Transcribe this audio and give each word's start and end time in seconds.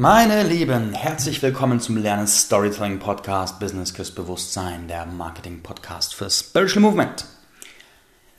Meine 0.00 0.44
Lieben, 0.44 0.92
herzlich 0.92 1.42
willkommen 1.42 1.80
zum 1.80 1.96
Lernen 1.96 2.28
Storytelling 2.28 3.00
Podcast 3.00 3.58
Business 3.58 3.94
Küss 3.94 4.12
Bewusstsein, 4.12 4.86
der 4.86 5.06
Marketing 5.06 5.60
Podcast 5.60 6.14
für 6.14 6.30
Spiritual 6.30 6.82
Movement. 6.82 7.24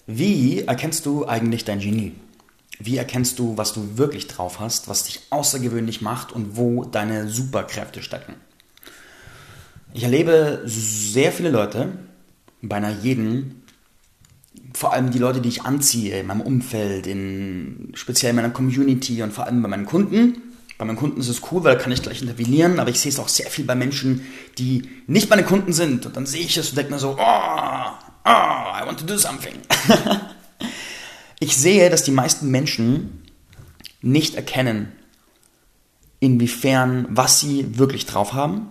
Wie 0.08 0.62
erkennst 0.62 1.06
du 1.06 1.28
eigentlich 1.28 1.66
dein 1.66 1.80
Genie? 1.82 2.16
Wie 2.80 2.96
erkennst 2.96 3.40
du, 3.40 3.58
was 3.58 3.74
du 3.74 3.98
wirklich 3.98 4.28
drauf 4.28 4.62
hast, 4.62 4.88
was 4.88 5.04
dich 5.04 5.20
außergewöhnlich 5.32 6.00
macht 6.00 6.32
und 6.32 6.56
wo 6.56 6.86
deine 6.86 7.28
Superkräfte 7.28 8.04
stecken? 8.04 8.36
Ich 9.94 10.04
erlebe 10.04 10.62
sehr 10.64 11.34
viele 11.34 11.50
Leute, 11.50 11.89
beinahe 12.62 12.96
jeden, 13.02 13.64
vor 14.73 14.94
allem 14.94 15.12
die 15.12 15.20
Leute, 15.20 15.41
die 15.41 15.50
ich 15.50 15.64
anziehe 15.64 16.21
in 16.21 16.28
meinem 16.28 16.39
Umfeld, 16.39 17.05
in, 17.05 17.91
speziell 17.96 18.30
in 18.30 18.38
meiner 18.38 18.52
Community 18.52 19.21
und 19.23 19.34
vor 19.34 19.46
allem 19.46 19.62
bei 19.62 19.68
meinen 19.68 19.86
Kunden, 19.86 20.48
bei 20.80 20.86
meinen 20.86 20.96
Kunden 20.96 21.20
ist 21.20 21.27
es 21.27 21.41
cool, 21.52 21.66
weil 21.66 21.75
da 21.75 21.84
kann 21.84 21.91
ich 21.91 22.02
gleich 22.02 22.21
intervenieren, 22.21 22.79
aber 22.79 22.89
ich 22.89 23.02
sehe 23.02 23.11
es 23.11 23.20
auch 23.20 23.28
sehr 23.28 23.47
viel 23.47 23.65
bei 23.65 23.75
Menschen, 23.75 24.25
die 24.57 24.89
nicht 25.07 25.29
meine 25.29 25.43
Kunden 25.43 25.74
sind. 25.74 26.05
Und 26.05 26.15
dann 26.15 26.25
sehe 26.25 26.39
ich 26.42 26.55
es 26.55 26.69
und 26.69 26.78
denke 26.78 26.93
mir 26.93 27.00
so, 27.00 27.18
oh, 27.19 27.92
oh, 28.25 28.29
I 28.29 28.86
want 28.86 28.97
to 28.97 29.05
do 29.05 29.18
something. 29.18 29.55
ich 31.42 31.57
sehe, 31.57 31.89
dass 31.89 32.03
die 32.03 32.11
meisten 32.11 32.50
Menschen 32.50 33.23
nicht 34.02 34.36
erkennen, 34.36 34.94
inwiefern, 36.22 37.08
was 37.09 37.41
sie 37.41 37.77
wirklich 37.77 38.05
drauf 38.05 38.31
haben, 38.31 38.69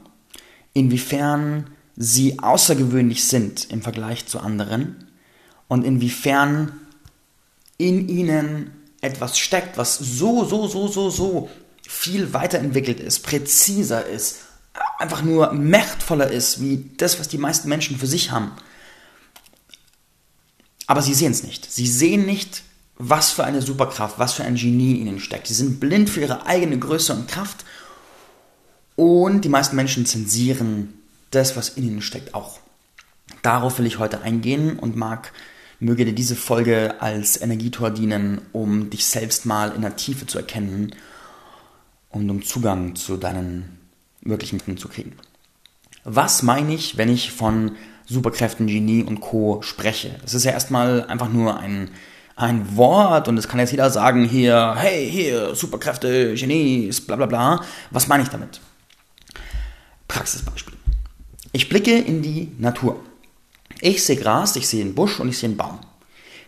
inwiefern 0.72 1.66
sie 1.94 2.38
außergewöhnlich 2.38 3.24
sind 3.24 3.70
im 3.70 3.82
Vergleich 3.82 4.24
zu 4.24 4.40
anderen 4.40 5.10
und 5.66 5.84
inwiefern 5.84 6.72
in 7.76 8.08
ihnen 8.08 8.70
etwas 9.02 9.38
steckt, 9.38 9.76
was 9.76 9.98
so, 9.98 10.46
so, 10.46 10.66
so, 10.68 10.88
so, 10.88 11.10
so 11.10 11.50
viel 11.88 12.34
weiterentwickelt 12.34 13.00
ist, 13.00 13.20
präziser 13.20 14.04
ist, 14.04 14.40
einfach 14.98 15.22
nur 15.22 15.54
mächtvoller 15.54 16.30
ist, 16.30 16.60
wie 16.60 16.90
das, 16.98 17.18
was 17.18 17.28
die 17.28 17.38
meisten 17.38 17.66
Menschen 17.70 17.98
für 17.98 18.06
sich 18.06 18.30
haben. 18.30 18.52
Aber 20.86 21.00
sie 21.00 21.14
sehen 21.14 21.32
es 21.32 21.42
nicht. 21.42 21.72
Sie 21.72 21.86
sehen 21.86 22.26
nicht, 22.26 22.62
was 22.98 23.30
für 23.30 23.44
eine 23.44 23.62
Superkraft, 23.62 24.18
was 24.18 24.34
für 24.34 24.44
ein 24.44 24.56
Genie 24.56 25.00
in 25.00 25.06
ihnen 25.06 25.20
steckt. 25.20 25.46
Sie 25.46 25.54
sind 25.54 25.80
blind 25.80 26.10
für 26.10 26.20
ihre 26.20 26.44
eigene 26.44 26.78
Größe 26.78 27.14
und 27.14 27.26
Kraft. 27.26 27.64
Und 28.94 29.46
die 29.46 29.48
meisten 29.48 29.74
Menschen 29.74 30.04
zensieren 30.04 30.92
das, 31.30 31.56
was 31.56 31.70
in 31.70 31.84
ihnen 31.84 32.02
steckt, 32.02 32.34
auch. 32.34 32.60
Darauf 33.40 33.78
will 33.78 33.86
ich 33.86 33.98
heute 33.98 34.20
eingehen 34.20 34.78
und 34.78 34.94
mag, 34.94 35.32
möge 35.80 36.04
dir 36.04 36.14
diese 36.14 36.36
Folge 36.36 37.00
als 37.00 37.40
Energietor 37.40 37.90
dienen, 37.90 38.42
um 38.52 38.90
dich 38.90 39.06
selbst 39.06 39.46
mal 39.46 39.72
in 39.74 39.80
der 39.80 39.96
Tiefe 39.96 40.26
zu 40.26 40.36
erkennen 40.36 40.94
und 42.10 42.28
um 42.30 42.42
Zugang 42.42 42.94
zu 42.94 43.16
deinen 43.16 43.78
Möglichkeiten 44.20 44.76
zu 44.76 44.88
kriegen. 44.88 45.16
Was 46.04 46.42
meine 46.42 46.74
ich, 46.74 46.96
wenn 46.96 47.10
ich 47.10 47.32
von 47.32 47.76
Superkräften, 48.06 48.66
Genie 48.66 49.02
und 49.02 49.20
Co. 49.20 49.60
spreche? 49.62 50.18
Das 50.22 50.34
ist 50.34 50.44
ja 50.44 50.52
erstmal 50.52 51.04
einfach 51.04 51.28
nur 51.28 51.58
ein, 51.58 51.90
ein 52.36 52.76
Wort 52.76 53.28
und 53.28 53.36
es 53.36 53.48
kann 53.48 53.60
jetzt 53.60 53.72
jeder 53.72 53.90
sagen 53.90 54.24
hier, 54.24 54.74
hey, 54.76 55.10
hier, 55.10 55.54
Superkräfte, 55.54 56.34
Genies, 56.34 57.00
bla 57.00 57.16
bla 57.16 57.26
bla. 57.26 57.64
Was 57.90 58.08
meine 58.08 58.22
ich 58.22 58.30
damit? 58.30 58.60
Praxisbeispiel. 60.06 60.74
Ich 61.52 61.68
blicke 61.68 61.96
in 61.96 62.22
die 62.22 62.52
Natur. 62.58 63.00
Ich 63.80 64.02
sehe 64.04 64.16
Gras, 64.16 64.56
ich 64.56 64.66
sehe 64.66 64.82
einen 64.84 64.94
Busch 64.94 65.20
und 65.20 65.28
ich 65.28 65.38
sehe 65.38 65.48
einen 65.48 65.56
Baum. 65.56 65.78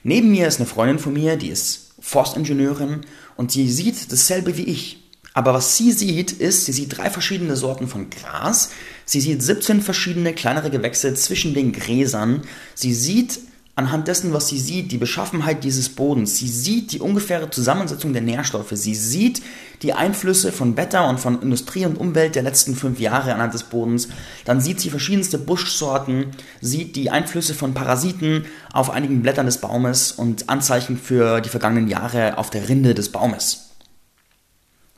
Neben 0.03 0.31
mir 0.31 0.49
ist 0.49 0.59
eine 0.59 0.67
Freundin 0.67 0.99
von 0.99 1.13
mir, 1.13 1.37
die 1.37 1.49
ist 1.49 1.93
Forstingenieurin 2.01 3.03
und 3.37 3.53
sie 3.53 3.71
sieht 3.71 4.11
dasselbe 4.11 4.57
wie 4.57 4.65
ich. 4.65 5.00
Aber 5.33 5.55
was 5.55 5.77
sie 5.77 5.93
sieht, 5.93 6.33
ist, 6.33 6.67
sie 6.67 6.73
sieht 6.73 6.97
drei 6.97 7.11
verschiedene 7.11 7.57
Sorten 7.57 7.87
von 7.87 8.11
Gras. 8.11 8.71
Sie 9.05 9.21
sieht 9.21 9.43
17 9.43 9.81
verschiedene 9.81 10.35
kleinere 10.35 10.71
Gewächse 10.71 11.15
zwischen 11.15 11.55
den 11.55 11.73
Gräsern. 11.73 12.43
Sie 12.75 12.95
sieht 12.95 13.41
anhand 13.77 14.09
dessen, 14.09 14.33
was 14.33 14.49
sie 14.49 14.59
sieht, 14.59 14.93
die 14.93 14.99
Beschaffenheit 14.99 15.65
dieses 15.65 15.89
Bodens. 15.89 16.37
Sie 16.37 16.49
sieht 16.49 16.93
die 16.93 17.01
ungefähre 17.01 17.49
Zusammensetzung 17.49 18.13
der 18.13 18.23
Nährstoffe. 18.23 18.73
Sie 18.73 18.95
sieht 18.95 19.41
die 19.83 19.95
Einflüsse 19.95 20.53
von 20.53 20.77
Wetter 20.77 21.09
und 21.09 21.19
von 21.19 21.41
Industrie 21.41 21.87
und 21.87 21.97
Umwelt 21.97 22.35
der 22.35 22.43
letzten 22.43 22.77
fünf 22.77 23.01
Jahre 23.01 23.33
anhand 23.33 23.55
des 23.55 23.63
Bodens. 23.63 24.09
Dann 24.45 24.61
sieht 24.61 24.81
sie 24.81 24.91
verschiedenste 24.91 25.39
Buschsorten, 25.39 26.27
sieht 26.61 26.97
die 26.97 27.11
Einflüsse 27.11 27.55
von 27.55 27.73
Parasiten 27.73 28.45
auf 28.73 28.91
einigen 28.91 29.23
Blättern 29.23 29.47
des 29.47 29.59
Baumes 29.59 30.13
und 30.13 30.51
Anzeichen 30.51 30.99
für 30.99 31.41
die 31.41 31.49
vergangenen 31.49 31.89
Jahre 31.89 32.37
auf 32.37 32.51
der 32.51 32.69
Rinde 32.69 32.95
des 32.95 33.11
Baumes. 33.11 33.70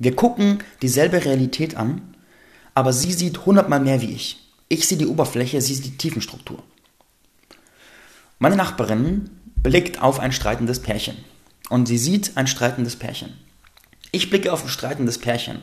Wir 0.02 0.16
gucken 0.16 0.58
dieselbe 0.82 1.24
Realität 1.24 1.76
an, 1.76 2.16
aber 2.74 2.92
sie 2.92 3.12
sieht 3.12 3.46
hundertmal 3.46 3.78
mehr 3.78 4.00
wie 4.00 4.10
ich. 4.10 4.40
Ich 4.68 4.88
sehe 4.88 4.98
die 4.98 5.06
Oberfläche, 5.06 5.60
sie 5.60 5.76
sieht 5.76 5.84
die 5.84 5.96
Tiefenstruktur. 5.96 6.60
Meine 8.40 8.56
Nachbarin 8.56 9.30
blickt 9.62 10.02
auf 10.02 10.18
ein 10.18 10.32
streitendes 10.32 10.80
Pärchen 10.80 11.18
und 11.70 11.86
sie 11.86 11.98
sieht 11.98 12.36
ein 12.36 12.48
streitendes 12.48 12.96
Pärchen. 12.96 13.34
Ich 14.10 14.28
blicke 14.28 14.52
auf 14.52 14.64
ein 14.64 14.70
streitendes 14.70 15.18
Pärchen 15.18 15.60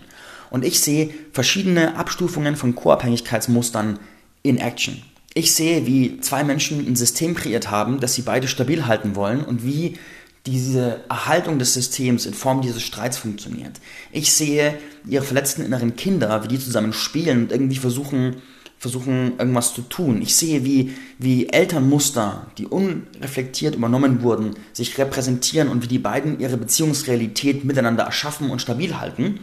und 0.51 0.63
ich 0.63 0.79
sehe 0.79 1.09
verschiedene 1.33 1.97
Abstufungen 1.97 2.55
von 2.55 2.75
Co-Abhängigkeitsmustern 2.75 3.99
in 4.41 4.55
Action. 4.55 5.01
Ich 5.33 5.53
sehe, 5.53 5.85
wie 5.85 6.21
zwei 6.21 6.45
Menschen 6.45 6.87
ein 6.87 6.95
System 6.95 7.35
kreiert 7.35 7.69
haben, 7.69 7.99
das 7.99 8.15
sie 8.15 8.21
beide 8.21 8.47
stabil 8.47 8.87
halten 8.87 9.17
wollen 9.17 9.43
und 9.43 9.65
wie 9.65 9.97
diese 10.45 11.01
Erhaltung 11.09 11.59
des 11.59 11.73
Systems 11.73 12.25
in 12.25 12.33
Form 12.33 12.61
dieses 12.61 12.81
Streits 12.81 13.17
funktioniert. 13.17 13.79
Ich 14.11 14.33
sehe 14.33 14.77
ihre 15.05 15.23
verletzten 15.23 15.63
inneren 15.63 15.95
Kinder, 15.95 16.43
wie 16.43 16.47
die 16.47 16.59
zusammen 16.59 16.93
spielen 16.93 17.43
und 17.43 17.51
irgendwie 17.51 17.77
versuchen, 17.77 18.37
versuchen 18.77 19.37
irgendwas 19.37 19.73
zu 19.73 19.81
tun. 19.81 20.21
Ich 20.21 20.35
sehe, 20.35 20.63
wie, 20.63 20.95
wie 21.17 21.49
Elternmuster, 21.49 22.47
die 22.57 22.65
unreflektiert 22.65 23.75
übernommen 23.75 24.21
wurden, 24.21 24.55
sich 24.71 24.97
repräsentieren 24.97 25.67
und 25.67 25.83
wie 25.83 25.87
die 25.87 25.99
beiden 25.99 26.39
ihre 26.39 26.57
Beziehungsrealität 26.57 27.65
miteinander 27.65 28.05
erschaffen 28.05 28.49
und 28.49 28.61
stabil 28.61 28.97
halten. 28.97 29.41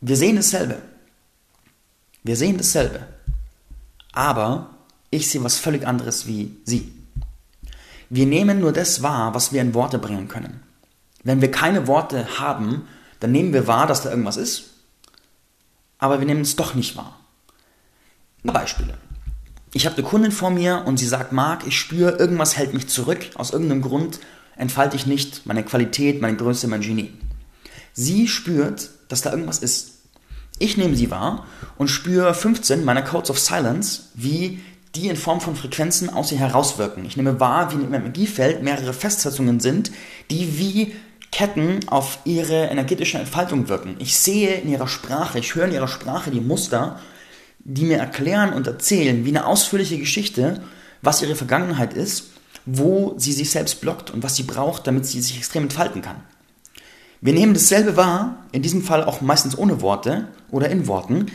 Wir 0.00 0.16
sehen 0.16 0.36
dasselbe. 0.36 0.82
Wir 2.24 2.36
sehen 2.36 2.58
dasselbe. 2.58 3.06
Aber 4.12 4.74
ich 5.10 5.28
sehe 5.28 5.44
was 5.44 5.58
völlig 5.58 5.86
anderes 5.86 6.26
wie 6.26 6.56
sie. 6.64 6.92
Wir 8.14 8.26
nehmen 8.26 8.60
nur 8.60 8.72
das 8.72 9.02
wahr, 9.02 9.34
was 9.34 9.54
wir 9.54 9.62
in 9.62 9.72
Worte 9.72 9.98
bringen 9.98 10.28
können. 10.28 10.60
Wenn 11.24 11.40
wir 11.40 11.50
keine 11.50 11.86
Worte 11.86 12.38
haben, 12.38 12.86
dann 13.20 13.32
nehmen 13.32 13.54
wir 13.54 13.66
wahr, 13.66 13.86
dass 13.86 14.02
da 14.02 14.10
irgendwas 14.10 14.36
ist, 14.36 14.64
aber 15.96 16.18
wir 16.18 16.26
nehmen 16.26 16.42
es 16.42 16.54
doch 16.54 16.74
nicht 16.74 16.94
wahr. 16.94 17.18
Beispiele. 18.42 18.98
Ich 19.72 19.86
habe 19.86 19.96
eine 19.96 20.06
Kundin 20.06 20.30
vor 20.30 20.50
mir 20.50 20.82
und 20.84 20.98
sie 20.98 21.06
sagt, 21.06 21.32
Marc, 21.32 21.66
ich 21.66 21.78
spüre, 21.78 22.10
irgendwas 22.18 22.58
hält 22.58 22.74
mich 22.74 22.86
zurück. 22.86 23.30
Aus 23.36 23.50
irgendeinem 23.50 23.80
Grund 23.80 24.20
entfalte 24.56 24.94
ich 24.96 25.06
nicht 25.06 25.46
meine 25.46 25.64
Qualität, 25.64 26.20
meine 26.20 26.36
Größe, 26.36 26.68
mein 26.68 26.82
Genie. 26.82 27.14
Sie 27.94 28.28
spürt, 28.28 28.90
dass 29.08 29.22
da 29.22 29.30
irgendwas 29.30 29.60
ist. 29.60 30.02
Ich 30.58 30.76
nehme 30.76 30.96
sie 30.96 31.10
wahr 31.10 31.46
und 31.78 31.88
spüre 31.88 32.34
15 32.34 32.84
meiner 32.84 33.00
Codes 33.00 33.30
of 33.30 33.38
Silence, 33.38 34.10
wie 34.12 34.60
die 34.94 35.08
in 35.08 35.16
Form 35.16 35.40
von 35.40 35.56
Frequenzen 35.56 36.10
aus 36.10 36.32
ihr 36.32 36.38
herauswirken. 36.38 37.04
Ich 37.04 37.16
nehme 37.16 37.40
wahr, 37.40 37.72
wie 37.72 37.76
in 37.76 37.90
meinem 37.90 38.02
Energiefeld 38.02 38.62
mehrere 38.62 38.92
Festsetzungen 38.92 39.60
sind, 39.60 39.90
die 40.30 40.58
wie 40.58 40.94
Ketten 41.30 41.80
auf 41.88 42.18
ihre 42.24 42.66
energetische 42.66 43.18
Entfaltung 43.18 43.68
wirken. 43.68 43.96
Ich 43.98 44.18
sehe 44.18 44.56
in 44.56 44.68
ihrer 44.68 44.88
Sprache, 44.88 45.38
ich 45.38 45.54
höre 45.54 45.64
in 45.64 45.72
ihrer 45.72 45.88
Sprache 45.88 46.30
die 46.30 46.42
Muster, 46.42 47.00
die 47.60 47.84
mir 47.84 47.96
erklären 47.96 48.52
und 48.52 48.66
erzählen, 48.66 49.24
wie 49.24 49.30
eine 49.30 49.46
ausführliche 49.46 49.98
Geschichte, 49.98 50.62
was 51.00 51.22
ihre 51.22 51.36
Vergangenheit 51.36 51.94
ist, 51.94 52.32
wo 52.66 53.14
sie 53.16 53.32
sich 53.32 53.50
selbst 53.50 53.80
blockt 53.80 54.10
und 54.10 54.22
was 54.22 54.36
sie 54.36 54.42
braucht, 54.42 54.86
damit 54.86 55.06
sie 55.06 55.22
sich 55.22 55.38
extrem 55.38 55.64
entfalten 55.64 56.02
kann. 56.02 56.16
Wir 57.22 57.32
nehmen 57.32 57.54
dasselbe 57.54 57.96
wahr, 57.96 58.44
in 58.52 58.62
diesem 58.62 58.82
Fall 58.82 59.04
auch 59.04 59.20
meistens 59.20 59.56
ohne 59.56 59.80
Worte 59.80 60.28
oder 60.50 60.68
in 60.68 60.86
Worten. 60.86 61.26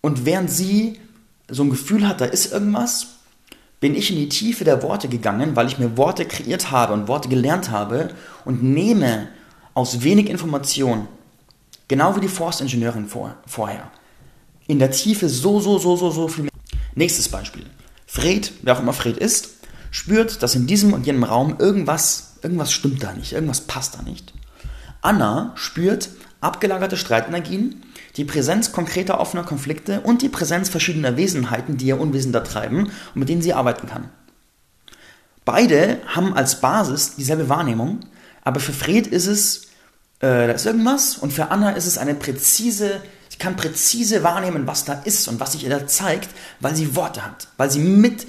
Und 0.00 0.24
während 0.24 0.50
sie 0.50 0.98
so 1.50 1.62
ein 1.62 1.70
Gefühl 1.70 2.06
hat, 2.06 2.20
da 2.20 2.24
ist 2.24 2.52
irgendwas, 2.52 3.06
bin 3.80 3.94
ich 3.94 4.10
in 4.10 4.16
die 4.16 4.28
Tiefe 4.28 4.64
der 4.64 4.82
Worte 4.82 5.08
gegangen, 5.08 5.56
weil 5.56 5.66
ich 5.66 5.78
mir 5.78 5.96
Worte 5.96 6.26
kreiert 6.26 6.70
habe 6.70 6.92
und 6.92 7.08
Worte 7.08 7.28
gelernt 7.28 7.70
habe 7.70 8.10
und 8.44 8.62
nehme 8.62 9.28
aus 9.74 10.02
wenig 10.02 10.28
Information, 10.28 11.08
genau 11.88 12.14
wie 12.16 12.20
die 12.20 12.28
Forstingenieurin 12.28 13.06
vor, 13.06 13.36
vorher, 13.46 13.90
in 14.66 14.78
der 14.78 14.90
Tiefe 14.90 15.28
so, 15.28 15.60
so, 15.60 15.78
so, 15.78 15.96
so, 15.96 16.10
so 16.10 16.28
viel 16.28 16.44
mehr. 16.44 16.52
Nächstes 16.94 17.28
Beispiel. 17.28 17.64
Fred, 18.06 18.52
wer 18.62 18.76
auch 18.76 18.80
immer 18.80 18.92
Fred 18.92 19.16
ist, 19.16 19.50
spürt, 19.90 20.42
dass 20.42 20.54
in 20.54 20.66
diesem 20.66 20.92
und 20.92 21.06
jenem 21.06 21.24
Raum 21.24 21.56
irgendwas, 21.58 22.36
irgendwas 22.42 22.72
stimmt 22.72 23.02
da 23.02 23.12
nicht, 23.12 23.32
irgendwas 23.32 23.62
passt 23.62 23.96
da 23.96 24.02
nicht. 24.02 24.34
Anna 25.00 25.52
spürt 25.54 26.10
abgelagerte 26.40 26.96
Streitenergien 26.96 27.82
die 28.20 28.26
Präsenz 28.26 28.70
konkreter 28.70 29.18
offener 29.18 29.44
Konflikte 29.44 30.02
und 30.02 30.20
die 30.20 30.28
Präsenz 30.28 30.68
verschiedener 30.68 31.16
Wesenheiten, 31.16 31.78
die 31.78 31.86
ihr 31.86 31.98
unwissender 31.98 32.44
treiben 32.44 32.84
und 32.84 33.16
mit 33.16 33.30
denen 33.30 33.40
sie 33.40 33.54
arbeiten 33.54 33.86
kann. 33.86 34.10
Beide 35.46 35.96
haben 36.06 36.34
als 36.34 36.60
Basis 36.60 37.16
dieselbe 37.16 37.48
Wahrnehmung, 37.48 38.00
aber 38.44 38.60
für 38.60 38.74
Fred 38.74 39.06
ist 39.06 39.26
es 39.26 39.70
äh, 40.18 40.46
da 40.46 40.52
ist 40.52 40.66
irgendwas 40.66 41.16
und 41.16 41.32
für 41.32 41.50
Anna 41.50 41.70
ist 41.70 41.86
es 41.86 41.96
eine 41.96 42.14
präzise, 42.14 43.00
sie 43.30 43.38
kann 43.38 43.56
präzise 43.56 44.22
wahrnehmen, 44.22 44.66
was 44.66 44.84
da 44.84 44.92
ist 44.92 45.26
und 45.28 45.40
was 45.40 45.52
sich 45.52 45.64
ihr 45.64 45.70
da 45.70 45.86
zeigt, 45.86 46.28
weil 46.60 46.76
sie 46.76 46.94
Worte 46.94 47.24
hat, 47.24 47.48
weil 47.56 47.70
sie 47.70 47.80
mit 47.80 48.26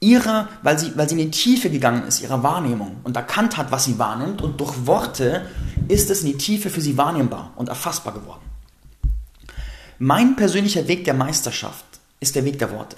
ihrer, 0.00 0.50
weil 0.62 0.78
sie, 0.78 0.92
weil 0.96 1.08
sie 1.08 1.14
in 1.14 1.30
die 1.30 1.38
Tiefe 1.38 1.70
gegangen 1.70 2.06
ist, 2.06 2.20
ihrer 2.20 2.42
Wahrnehmung 2.42 2.98
und 3.04 3.16
erkannt 3.16 3.56
hat, 3.56 3.72
was 3.72 3.86
sie 3.86 3.98
wahrnimmt 3.98 4.42
und 4.42 4.60
durch 4.60 4.86
Worte 4.86 5.46
ist 5.88 6.10
es 6.10 6.20
in 6.20 6.26
die 6.26 6.36
Tiefe 6.36 6.68
für 6.68 6.82
sie 6.82 6.98
wahrnehmbar 6.98 7.54
und 7.56 7.70
erfassbar 7.70 8.12
geworden. 8.12 8.49
Mein 10.02 10.34
persönlicher 10.34 10.88
Weg 10.88 11.04
der 11.04 11.12
Meisterschaft 11.12 11.84
ist 12.20 12.34
der 12.34 12.46
Weg 12.46 12.58
der 12.58 12.72
Worte. 12.72 12.96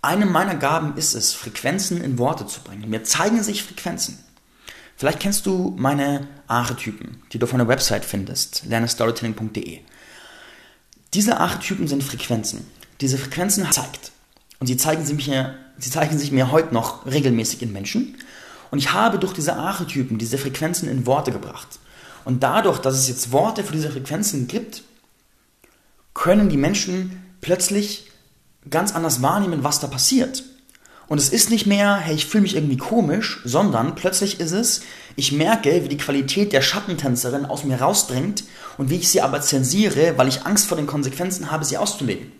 Eine 0.00 0.24
meiner 0.24 0.54
Gaben 0.54 0.96
ist 0.96 1.14
es, 1.14 1.32
Frequenzen 1.32 2.00
in 2.00 2.16
Worte 2.16 2.46
zu 2.46 2.60
bringen. 2.60 2.88
Mir 2.88 3.02
zeigen 3.02 3.42
sich 3.42 3.64
Frequenzen. 3.64 4.20
Vielleicht 4.96 5.18
kennst 5.18 5.46
du 5.46 5.74
meine 5.76 6.28
Archetypen, 6.46 7.20
die 7.32 7.40
du 7.40 7.46
auf 7.46 7.52
meiner 7.52 7.66
Website 7.66 8.04
findest, 8.04 8.66
lernestorytelling.de. 8.66 9.80
Diese 11.12 11.38
Archetypen 11.38 11.88
sind 11.88 12.04
Frequenzen. 12.04 12.68
Diese 13.00 13.18
Frequenzen 13.18 13.68
zeigt. 13.72 14.12
Und 14.60 14.68
sie 14.68 14.76
zeigen, 14.76 15.04
sich 15.04 15.26
mir, 15.26 15.56
sie 15.76 15.90
zeigen 15.90 16.16
sich 16.16 16.30
mir 16.30 16.52
heute 16.52 16.72
noch 16.72 17.04
regelmäßig 17.04 17.62
in 17.62 17.72
Menschen. 17.72 18.16
Und 18.70 18.78
ich 18.78 18.92
habe 18.92 19.18
durch 19.18 19.32
diese 19.32 19.56
Archetypen 19.56 20.18
diese 20.18 20.38
Frequenzen 20.38 20.88
in 20.88 21.04
Worte 21.04 21.32
gebracht. 21.32 21.80
Und 22.24 22.44
dadurch, 22.44 22.78
dass 22.78 22.96
es 22.96 23.08
jetzt 23.08 23.32
Worte 23.32 23.64
für 23.64 23.72
diese 23.72 23.90
Frequenzen 23.90 24.46
gibt, 24.46 24.84
können 26.20 26.50
die 26.50 26.58
Menschen 26.58 27.22
plötzlich 27.40 28.10
ganz 28.68 28.94
anders 28.94 29.22
wahrnehmen, 29.22 29.64
was 29.64 29.80
da 29.80 29.86
passiert. 29.86 30.44
Und 31.08 31.16
es 31.16 31.30
ist 31.30 31.48
nicht 31.48 31.66
mehr, 31.66 31.96
hey, 31.96 32.14
ich 32.14 32.26
fühle 32.26 32.42
mich 32.42 32.56
irgendwie 32.56 32.76
komisch, 32.76 33.40
sondern 33.44 33.94
plötzlich 33.94 34.38
ist 34.38 34.52
es, 34.52 34.82
ich 35.16 35.32
merke, 35.32 35.82
wie 35.82 35.88
die 35.88 35.96
Qualität 35.96 36.52
der 36.52 36.60
Schattentänzerin 36.60 37.46
aus 37.46 37.64
mir 37.64 37.80
rausdringt 37.80 38.44
und 38.76 38.90
wie 38.90 38.96
ich 38.96 39.08
sie 39.08 39.22
aber 39.22 39.40
zensiere, 39.40 40.18
weil 40.18 40.28
ich 40.28 40.44
Angst 40.44 40.66
vor 40.66 40.76
den 40.76 40.86
Konsequenzen 40.86 41.50
habe, 41.50 41.64
sie 41.64 41.78
auszuleben. 41.78 42.30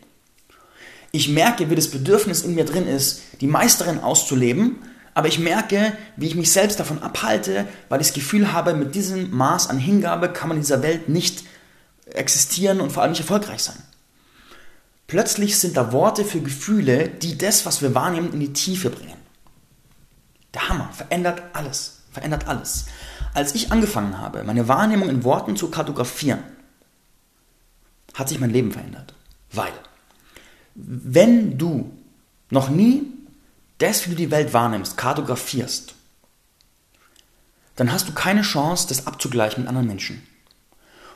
Ich 1.10 1.30
merke, 1.30 1.70
wie 1.70 1.74
das 1.74 1.90
Bedürfnis 1.90 2.42
in 2.42 2.54
mir 2.54 2.66
drin 2.66 2.86
ist, 2.86 3.22
die 3.40 3.46
Meisterin 3.46 4.00
auszuleben, 4.00 4.76
aber 5.14 5.28
ich 5.28 5.38
merke, 5.38 5.94
wie 6.16 6.26
ich 6.26 6.34
mich 6.34 6.52
selbst 6.52 6.78
davon 6.78 7.02
abhalte, 7.02 7.66
weil 7.88 8.02
ich 8.02 8.08
das 8.08 8.14
Gefühl 8.14 8.52
habe, 8.52 8.74
mit 8.74 8.94
diesem 8.94 9.34
Maß 9.34 9.70
an 9.70 9.78
Hingabe 9.78 10.28
kann 10.28 10.48
man 10.48 10.58
in 10.58 10.64
dieser 10.64 10.82
Welt 10.82 11.08
nicht 11.08 11.44
existieren 12.14 12.80
und 12.80 12.90
vor 12.90 13.02
allem 13.02 13.12
nicht 13.12 13.20
erfolgreich 13.20 13.62
sein. 13.62 13.82
Plötzlich 15.06 15.58
sind 15.58 15.76
da 15.76 15.92
Worte 15.92 16.24
für 16.24 16.40
Gefühle, 16.40 17.08
die 17.08 17.36
das, 17.36 17.66
was 17.66 17.82
wir 17.82 17.94
wahrnehmen, 17.94 18.32
in 18.32 18.40
die 18.40 18.52
Tiefe 18.52 18.90
bringen. 18.90 19.18
Der 20.54 20.68
Hammer 20.68 20.90
verändert 20.92 21.42
alles, 21.52 22.02
verändert 22.12 22.46
alles. 22.46 22.86
Als 23.34 23.54
ich 23.54 23.72
angefangen 23.72 24.18
habe, 24.18 24.44
meine 24.44 24.68
Wahrnehmung 24.68 25.08
in 25.08 25.24
Worten 25.24 25.56
zu 25.56 25.70
kartografieren, 25.70 26.42
hat 28.14 28.28
sich 28.28 28.38
mein 28.38 28.50
Leben 28.50 28.72
verändert. 28.72 29.14
Weil, 29.52 29.72
wenn 30.74 31.58
du 31.58 31.92
noch 32.50 32.68
nie 32.68 33.04
das, 33.78 34.06
wie 34.06 34.10
du 34.10 34.16
die 34.16 34.30
Welt 34.30 34.52
wahrnimmst, 34.52 34.96
kartografierst, 34.96 35.94
dann 37.76 37.92
hast 37.92 38.08
du 38.08 38.12
keine 38.12 38.42
Chance, 38.42 38.88
das 38.88 39.06
abzugleichen 39.06 39.62
mit 39.62 39.68
anderen 39.68 39.86
Menschen. 39.86 40.26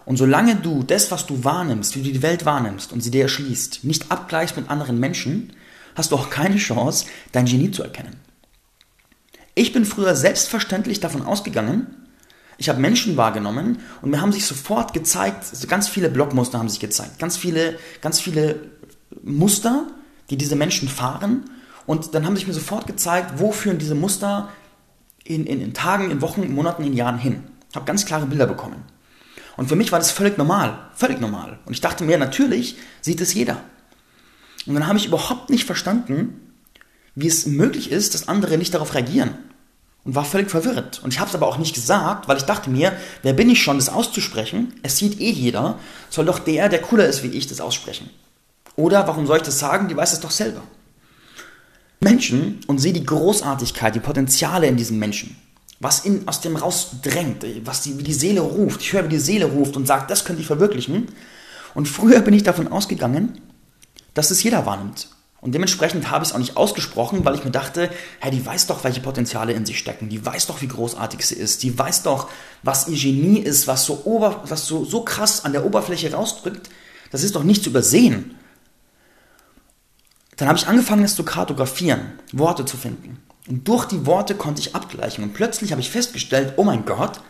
Und 0.06 0.16
solange 0.16 0.56
du 0.56 0.82
das, 0.82 1.10
was 1.10 1.26
du 1.26 1.44
wahrnimmst, 1.44 1.96
wie 1.96 2.02
du 2.02 2.12
die 2.12 2.22
Welt 2.22 2.44
wahrnimmst 2.44 2.92
und 2.92 3.00
sie 3.00 3.10
dir 3.10 3.22
erschließt, 3.22 3.84
nicht 3.84 4.10
abgleichst 4.10 4.56
mit 4.56 4.70
anderen 4.70 5.00
Menschen, 5.00 5.52
hast 5.94 6.12
du 6.12 6.16
auch 6.16 6.30
keine 6.30 6.56
Chance, 6.56 7.06
dein 7.32 7.46
Genie 7.46 7.70
zu 7.70 7.82
erkennen. 7.82 8.16
Ich 9.54 9.72
bin 9.72 9.84
früher 9.84 10.14
selbstverständlich 10.14 11.00
davon 11.00 11.22
ausgegangen, 11.22 11.86
ich 12.56 12.68
habe 12.68 12.80
Menschen 12.80 13.16
wahrgenommen 13.16 13.80
und 14.00 14.10
mir 14.10 14.20
haben 14.20 14.32
sich 14.32 14.46
sofort 14.46 14.92
gezeigt, 14.92 15.44
also 15.50 15.66
ganz 15.66 15.88
viele 15.88 16.08
Blockmuster 16.08 16.58
haben 16.58 16.68
sich 16.68 16.80
gezeigt, 16.80 17.18
ganz 17.18 17.36
viele, 17.36 17.78
ganz 18.00 18.20
viele 18.20 18.70
Muster, 19.22 19.88
die 20.30 20.36
diese 20.36 20.54
Menschen 20.54 20.88
fahren 20.88 21.50
und 21.86 22.14
dann 22.14 22.24
haben 22.24 22.36
sich 22.36 22.46
mir 22.46 22.52
sofort 22.52 22.86
gezeigt, 22.86 23.34
wo 23.38 23.50
führen 23.52 23.78
diese 23.78 23.94
Muster 23.94 24.50
in, 25.24 25.46
in, 25.46 25.60
in 25.60 25.74
Tagen, 25.74 26.10
in 26.10 26.20
Wochen, 26.20 26.42
in 26.42 26.54
Monaten, 26.54 26.84
in 26.84 26.92
Jahren 26.92 27.18
hin. 27.18 27.44
Ich 27.70 27.76
habe 27.76 27.86
ganz 27.86 28.06
klare 28.06 28.26
Bilder 28.26 28.46
bekommen. 28.46 28.84
Und 29.56 29.68
für 29.68 29.76
mich 29.76 29.92
war 29.92 29.98
das 29.98 30.10
völlig 30.10 30.36
normal, 30.36 30.78
völlig 30.94 31.20
normal. 31.20 31.58
Und 31.64 31.72
ich 31.72 31.80
dachte 31.80 32.04
mir, 32.04 32.18
natürlich 32.18 32.76
sieht 33.00 33.20
es 33.20 33.34
jeder. 33.34 33.60
Und 34.66 34.74
dann 34.74 34.86
habe 34.86 34.98
ich 34.98 35.06
überhaupt 35.06 35.50
nicht 35.50 35.64
verstanden, 35.64 36.40
wie 37.14 37.28
es 37.28 37.46
möglich 37.46 37.90
ist, 37.90 38.14
dass 38.14 38.28
andere 38.28 38.58
nicht 38.58 38.74
darauf 38.74 38.94
reagieren. 38.94 39.34
Und 40.04 40.14
war 40.14 40.24
völlig 40.24 40.50
verwirrt. 40.50 41.02
Und 41.02 41.14
ich 41.14 41.20
habe 41.20 41.30
es 41.30 41.34
aber 41.34 41.46
auch 41.46 41.56
nicht 41.56 41.74
gesagt, 41.74 42.28
weil 42.28 42.36
ich 42.36 42.42
dachte 42.42 42.68
mir, 42.68 42.92
wer 43.22 43.32
bin 43.32 43.48
ich 43.48 43.62
schon, 43.62 43.78
das 43.78 43.88
auszusprechen? 43.88 44.74
Es 44.82 44.98
sieht 44.98 45.18
eh 45.18 45.30
jeder. 45.30 45.78
Soll 46.10 46.26
doch 46.26 46.40
der, 46.40 46.68
der 46.68 46.82
cooler 46.82 47.06
ist 47.06 47.22
wie 47.22 47.28
ich, 47.28 47.46
das 47.46 47.60
aussprechen. 47.60 48.10
Oder 48.76 49.06
warum 49.06 49.26
soll 49.26 49.38
ich 49.38 49.44
das 49.44 49.58
sagen? 49.58 49.88
Die 49.88 49.96
weiß 49.96 50.12
es 50.12 50.20
doch 50.20 50.30
selber. 50.30 50.60
Menschen 52.00 52.60
und 52.66 52.78
sehe 52.78 52.92
die 52.92 53.06
Großartigkeit, 53.06 53.94
die 53.94 54.00
Potenziale 54.00 54.66
in 54.66 54.76
diesen 54.76 54.98
Menschen 54.98 55.36
was 55.84 56.00
in, 56.00 56.26
aus 56.26 56.40
dem 56.40 56.56
rausdrängt, 56.56 57.44
was 57.64 57.82
die, 57.82 57.98
wie 57.98 58.02
die 58.02 58.14
Seele 58.14 58.40
ruft. 58.40 58.80
Ich 58.80 58.94
höre, 58.94 59.04
wie 59.04 59.10
die 59.10 59.18
Seele 59.18 59.44
ruft 59.44 59.76
und 59.76 59.86
sagt, 59.86 60.10
das 60.10 60.24
könnte 60.24 60.40
ich 60.40 60.46
verwirklichen. 60.46 61.08
Und 61.74 61.88
früher 61.88 62.20
bin 62.20 62.32
ich 62.32 62.42
davon 62.42 62.68
ausgegangen, 62.68 63.38
dass 64.14 64.30
es 64.30 64.42
jeder 64.42 64.64
wahrnimmt. 64.64 65.08
Und 65.42 65.54
dementsprechend 65.54 66.10
habe 66.10 66.24
ich 66.24 66.30
es 66.30 66.34
auch 66.34 66.38
nicht 66.38 66.56
ausgesprochen, 66.56 67.26
weil 67.26 67.34
ich 67.34 67.44
mir 67.44 67.50
dachte, 67.50 67.90
hey, 68.20 68.30
die 68.30 68.46
weiß 68.46 68.66
doch, 68.66 68.82
welche 68.82 69.02
Potenziale 69.02 69.52
in 69.52 69.66
sich 69.66 69.78
stecken. 69.78 70.08
Die 70.08 70.24
weiß 70.24 70.46
doch, 70.46 70.62
wie 70.62 70.68
großartig 70.68 71.26
sie 71.26 71.34
ist. 71.34 71.62
Die 71.62 71.78
weiß 71.78 72.04
doch, 72.04 72.30
was 72.62 72.88
ihr 72.88 72.96
Genie 72.96 73.40
ist, 73.40 73.66
was 73.66 73.84
so, 73.84 74.06
ober, 74.06 74.42
was 74.48 74.66
so, 74.66 74.86
so 74.86 75.02
krass 75.02 75.44
an 75.44 75.52
der 75.52 75.66
Oberfläche 75.66 76.10
rausdrückt. 76.14 76.70
Das 77.10 77.22
ist 77.22 77.36
doch 77.36 77.44
nicht 77.44 77.62
zu 77.62 77.68
übersehen. 77.68 78.36
Dann 80.38 80.48
habe 80.48 80.56
ich 80.56 80.66
angefangen, 80.66 81.04
es 81.04 81.14
zu 81.14 81.24
kartografieren, 81.24 82.12
Worte 82.32 82.64
zu 82.64 82.78
finden. 82.78 83.18
Und 83.48 83.68
durch 83.68 83.84
die 83.86 84.06
Worte 84.06 84.34
konnte 84.34 84.60
ich 84.60 84.74
abgleichen. 84.74 85.24
Und 85.24 85.34
plötzlich 85.34 85.70
habe 85.70 85.80
ich 85.80 85.90
festgestellt, 85.90 86.54
oh 86.56 86.64
mein 86.64 86.84
Gott, 86.84 87.20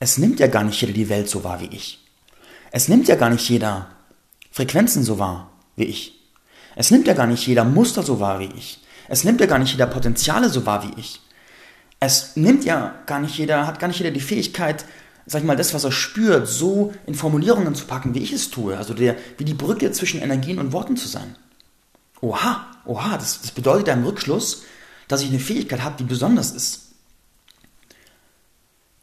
es 0.00 0.18
nimmt 0.18 0.40
ja 0.40 0.46
gar 0.46 0.64
nicht 0.64 0.80
jeder 0.80 0.92
die 0.92 1.08
Welt 1.08 1.28
so 1.28 1.42
wahr 1.42 1.60
wie 1.60 1.74
ich. 1.74 2.06
Es 2.70 2.88
nimmt 2.88 3.08
ja 3.08 3.16
gar 3.16 3.30
nicht 3.30 3.48
jeder 3.48 3.88
Frequenzen 4.50 5.02
so 5.02 5.18
wahr 5.18 5.50
wie 5.76 5.84
ich. 5.84 6.20
Es 6.76 6.90
nimmt 6.90 7.06
ja 7.06 7.14
gar 7.14 7.26
nicht 7.26 7.46
jeder 7.46 7.64
Muster 7.64 8.02
so 8.02 8.20
wahr 8.20 8.38
wie 8.38 8.50
ich. 8.56 8.80
Es 9.08 9.24
nimmt 9.24 9.40
ja 9.40 9.46
gar 9.46 9.58
nicht 9.58 9.72
jeder 9.72 9.86
Potenziale 9.86 10.50
so 10.50 10.66
wahr 10.66 10.84
wie 10.84 11.00
ich. 11.00 11.20
Es 11.98 12.36
nimmt 12.36 12.64
ja 12.64 12.94
gar 13.06 13.20
nicht 13.20 13.36
jeder, 13.38 13.66
hat 13.66 13.80
gar 13.80 13.88
nicht 13.88 13.98
jeder 13.98 14.12
die 14.12 14.20
Fähigkeit, 14.20 14.84
sag 15.26 15.40
ich 15.40 15.46
mal, 15.46 15.56
das, 15.56 15.74
was 15.74 15.84
er 15.84 15.92
spürt, 15.92 16.46
so 16.46 16.92
in 17.06 17.14
Formulierungen 17.14 17.74
zu 17.74 17.86
packen, 17.86 18.14
wie 18.14 18.22
ich 18.22 18.32
es 18.32 18.50
tue. 18.50 18.76
Also 18.76 18.94
der, 18.94 19.16
wie 19.38 19.44
die 19.44 19.54
Brücke 19.54 19.90
zwischen 19.92 20.20
Energien 20.20 20.58
und 20.58 20.72
Worten 20.72 20.96
zu 20.96 21.08
sein. 21.08 21.36
Oha, 22.20 22.66
oha, 22.84 23.16
das, 23.16 23.40
das 23.40 23.50
bedeutet 23.52 23.88
im 23.88 24.04
Rückschluss, 24.04 24.64
dass 25.06 25.22
ich 25.22 25.28
eine 25.28 25.38
Fähigkeit 25.38 25.82
habe, 25.82 25.96
die 25.98 26.04
besonders 26.04 26.50
ist. 26.50 26.88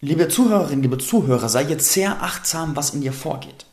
Liebe 0.02 0.28
Zuhörerinnen, 0.28 0.84
liebe 0.84 0.98
Zuhörer, 0.98 1.50
sei 1.50 1.64
jetzt 1.64 1.92
sehr 1.94 2.22
achtsam, 2.22 2.76
was 2.76 2.94
in 2.94 3.02
dir 3.02 3.14
vorgeht. 3.14 3.66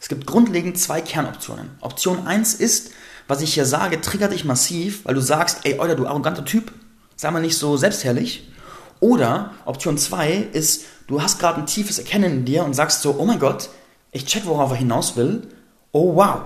Es 0.00 0.08
gibt 0.08 0.26
grundlegend 0.26 0.78
zwei 0.78 1.00
Kernoptionen. 1.00 1.70
Option 1.80 2.26
1 2.26 2.54
ist, 2.54 2.90
was 3.28 3.40
ich 3.40 3.54
hier 3.54 3.64
sage, 3.64 4.00
triggert 4.02 4.32
dich 4.32 4.44
massiv, 4.44 5.06
weil 5.06 5.14
du 5.14 5.22
sagst, 5.22 5.60
ey, 5.64 5.78
Euler, 5.78 5.94
du 5.94 6.06
arroganter 6.06 6.44
Typ, 6.44 6.72
sei 7.16 7.30
mal 7.30 7.40
nicht 7.40 7.56
so 7.56 7.78
selbstherrlich. 7.78 8.50
Oder 9.00 9.54
Option 9.64 9.96
2 9.96 10.32
ist, 10.52 10.84
du 11.06 11.22
hast 11.22 11.38
gerade 11.38 11.60
ein 11.60 11.66
tiefes 11.66 11.98
Erkennen 11.98 12.32
in 12.32 12.44
dir 12.44 12.64
und 12.64 12.74
sagst 12.74 13.00
so, 13.00 13.16
oh 13.18 13.24
mein 13.24 13.38
Gott, 13.38 13.70
ich 14.12 14.26
check, 14.26 14.44
worauf 14.44 14.70
er 14.70 14.76
hinaus 14.76 15.16
will. 15.16 15.48
Oh 15.92 16.16
wow, 16.16 16.42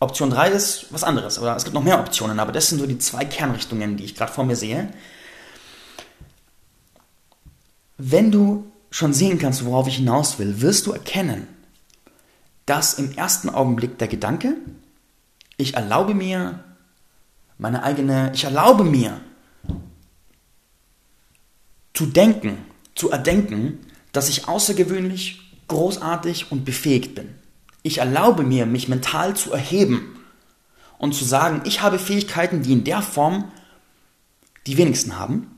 Option 0.00 0.30
3 0.30 0.50
ist 0.50 0.86
was 0.90 1.02
anderes, 1.02 1.38
oder 1.38 1.56
es 1.56 1.64
gibt 1.64 1.74
noch 1.74 1.82
mehr 1.82 1.98
Optionen, 1.98 2.38
aber 2.38 2.52
das 2.52 2.68
sind 2.68 2.78
so 2.78 2.86
die 2.86 2.98
zwei 2.98 3.24
Kernrichtungen, 3.24 3.96
die 3.96 4.04
ich 4.04 4.14
gerade 4.14 4.32
vor 4.32 4.44
mir 4.44 4.54
sehe. 4.54 4.92
Wenn 7.96 8.30
du 8.30 8.70
schon 8.90 9.12
sehen 9.12 9.38
kannst, 9.38 9.64
worauf 9.64 9.88
ich 9.88 9.96
hinaus 9.96 10.38
will, 10.38 10.60
wirst 10.60 10.86
du 10.86 10.92
erkennen, 10.92 11.48
dass 12.64 12.94
im 12.94 13.16
ersten 13.16 13.48
Augenblick 13.48 13.98
der 13.98 14.08
Gedanke, 14.08 14.54
ich 15.56 15.74
erlaube 15.74 16.14
mir 16.14 16.62
meine 17.58 17.82
eigene, 17.82 18.30
ich 18.34 18.44
erlaube 18.44 18.84
mir 18.84 19.20
zu 21.92 22.06
denken, 22.06 22.58
zu 22.94 23.10
erdenken, 23.10 23.80
dass 24.12 24.28
ich 24.28 24.46
außergewöhnlich, 24.46 25.40
großartig 25.66 26.52
und 26.52 26.64
befähigt 26.64 27.16
bin. 27.16 27.34
Ich 27.88 27.98
erlaube 27.98 28.42
mir, 28.42 28.66
mich 28.66 28.90
mental 28.90 29.34
zu 29.34 29.50
erheben 29.50 30.14
und 30.98 31.14
zu 31.14 31.24
sagen, 31.24 31.62
ich 31.64 31.80
habe 31.80 31.98
Fähigkeiten, 31.98 32.60
die 32.60 32.74
in 32.74 32.84
der 32.84 33.00
Form 33.00 33.50
die 34.66 34.76
wenigsten 34.76 35.18
haben. 35.18 35.56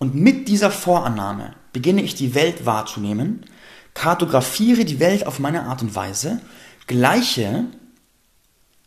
Und 0.00 0.16
mit 0.16 0.48
dieser 0.48 0.72
Vorannahme 0.72 1.54
beginne 1.72 2.02
ich 2.02 2.16
die 2.16 2.34
Welt 2.34 2.66
wahrzunehmen, 2.66 3.46
kartografiere 3.94 4.84
die 4.84 4.98
Welt 4.98 5.28
auf 5.28 5.38
meine 5.38 5.62
Art 5.62 5.80
und 5.82 5.94
Weise, 5.94 6.40
gleiche 6.88 7.66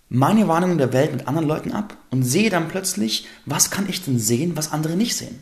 meine 0.10 0.50
Wahrnehmung 0.50 0.78
der 0.78 0.92
Welt 0.92 1.14
mit 1.14 1.26
anderen 1.26 1.48
Leuten 1.48 1.72
ab 1.72 1.96
und 2.12 2.24
sehe 2.24 2.50
dann 2.50 2.68
plötzlich, 2.68 3.28
was 3.46 3.72
kann 3.72 3.88
ich 3.88 4.04
denn 4.04 4.20
sehen, 4.20 4.58
was 4.58 4.74
andere 4.74 4.98
nicht 4.98 5.16
sehen. 5.16 5.42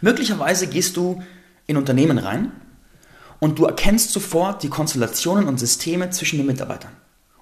Möglicherweise 0.00 0.68
gehst 0.68 0.96
du 0.96 1.20
in 1.66 1.76
Unternehmen 1.76 2.18
rein 2.18 2.52
und 3.42 3.58
du 3.58 3.64
erkennst 3.64 4.12
sofort 4.12 4.62
die 4.62 4.68
Konstellationen 4.68 5.48
und 5.48 5.58
Systeme 5.58 6.10
zwischen 6.10 6.36
den 6.36 6.46
Mitarbeitern. 6.46 6.92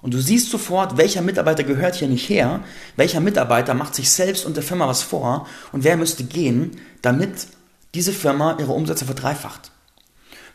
Und 0.01 0.15
du 0.15 0.19
siehst 0.19 0.49
sofort, 0.49 0.97
welcher 0.97 1.21
Mitarbeiter 1.21 1.63
gehört 1.63 1.93
hier 1.93 2.07
nicht 2.07 2.27
her, 2.27 2.61
welcher 2.95 3.19
Mitarbeiter 3.19 3.75
macht 3.75 3.93
sich 3.93 4.09
selbst 4.09 4.47
und 4.47 4.55
der 4.55 4.63
Firma 4.63 4.87
was 4.87 5.03
vor 5.03 5.45
und 5.71 5.83
wer 5.83 5.97
müsste 5.97 6.23
gehen, 6.23 6.71
damit 7.03 7.45
diese 7.93 8.13
Firma 8.13 8.57
ihre 8.59 8.71
Umsätze 8.71 9.05
verdreifacht. 9.05 9.69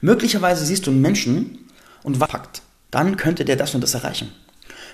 Möglicherweise 0.01 0.67
siehst 0.67 0.89
du 0.89 0.91
einen 0.91 1.01
Menschen 1.01 1.69
und 2.03 2.19
packt, 2.19 2.63
dann 2.91 3.17
könnte 3.17 3.45
der 3.45 3.55
das 3.55 3.73
und 3.73 3.83
das 3.83 3.95
erreichen. 3.95 4.33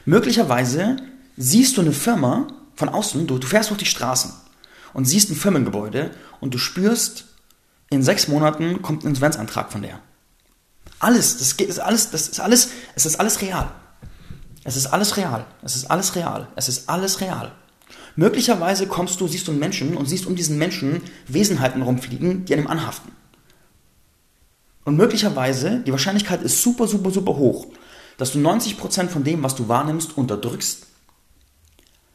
Möglicherweise 0.04 0.98
siehst 1.38 1.78
du 1.78 1.80
eine 1.80 1.92
Firma 1.92 2.48
von 2.74 2.90
außen, 2.90 3.26
du, 3.26 3.38
du 3.38 3.46
fährst 3.46 3.70
durch 3.70 3.80
die 3.80 3.86
Straßen 3.86 4.32
und 4.92 5.06
siehst 5.06 5.30
ein 5.30 5.34
Firmengebäude 5.34 6.10
und 6.40 6.52
du 6.52 6.58
spürst, 6.58 7.24
in 7.88 8.02
sechs 8.02 8.28
Monaten 8.28 8.82
kommt 8.82 9.02
ein 9.04 9.08
Insolvenzantrag 9.08 9.72
von 9.72 9.80
der. 9.80 9.98
Alles, 10.98 11.38
das 11.38 11.52
ist 11.52 11.80
alles, 11.80 12.10
das 12.10 12.28
ist 12.28 12.40
alles, 12.40 12.70
es 12.94 13.06
ist 13.06 13.18
alles 13.18 13.40
real. 13.40 13.72
Es 14.64 14.76
ist 14.76 14.86
alles 14.86 15.16
real. 15.16 15.44
Es 15.62 15.74
ist 15.74 15.90
alles 15.90 16.14
real. 16.14 16.48
Es 16.54 16.68
ist 16.68 16.88
alles 16.88 17.20
real. 17.20 17.52
Möglicherweise 18.14 18.86
kommst 18.86 19.20
du, 19.20 19.26
siehst 19.26 19.48
du 19.48 19.52
einen 19.52 19.60
Menschen 19.60 19.96
und 19.96 20.06
siehst 20.06 20.26
um 20.26 20.36
diesen 20.36 20.58
Menschen 20.58 21.02
Wesenheiten 21.26 21.82
rumfliegen, 21.82 22.44
die 22.44 22.52
ihm 22.52 22.66
anhaften. 22.66 23.12
Und 24.84 24.96
möglicherweise, 24.96 25.80
die 25.80 25.92
Wahrscheinlichkeit 25.92 26.42
ist 26.42 26.62
super, 26.62 26.86
super, 26.86 27.10
super 27.10 27.36
hoch, 27.36 27.66
dass 28.18 28.32
du 28.32 28.38
90% 28.38 29.08
von 29.08 29.24
dem, 29.24 29.42
was 29.42 29.54
du 29.54 29.68
wahrnimmst, 29.68 30.16
unterdrückst, 30.16 30.86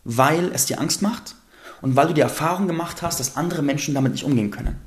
weil 0.04 0.52
es 0.54 0.66
dir 0.66 0.80
Angst 0.80 1.02
macht 1.02 1.36
und 1.82 1.96
weil 1.96 2.08
du 2.08 2.14
die 2.14 2.22
Erfahrung 2.22 2.68
gemacht 2.68 3.02
hast, 3.02 3.20
dass 3.20 3.36
andere 3.36 3.62
Menschen 3.62 3.94
damit 3.94 4.12
nicht 4.12 4.24
umgehen 4.24 4.52
können. 4.52 4.80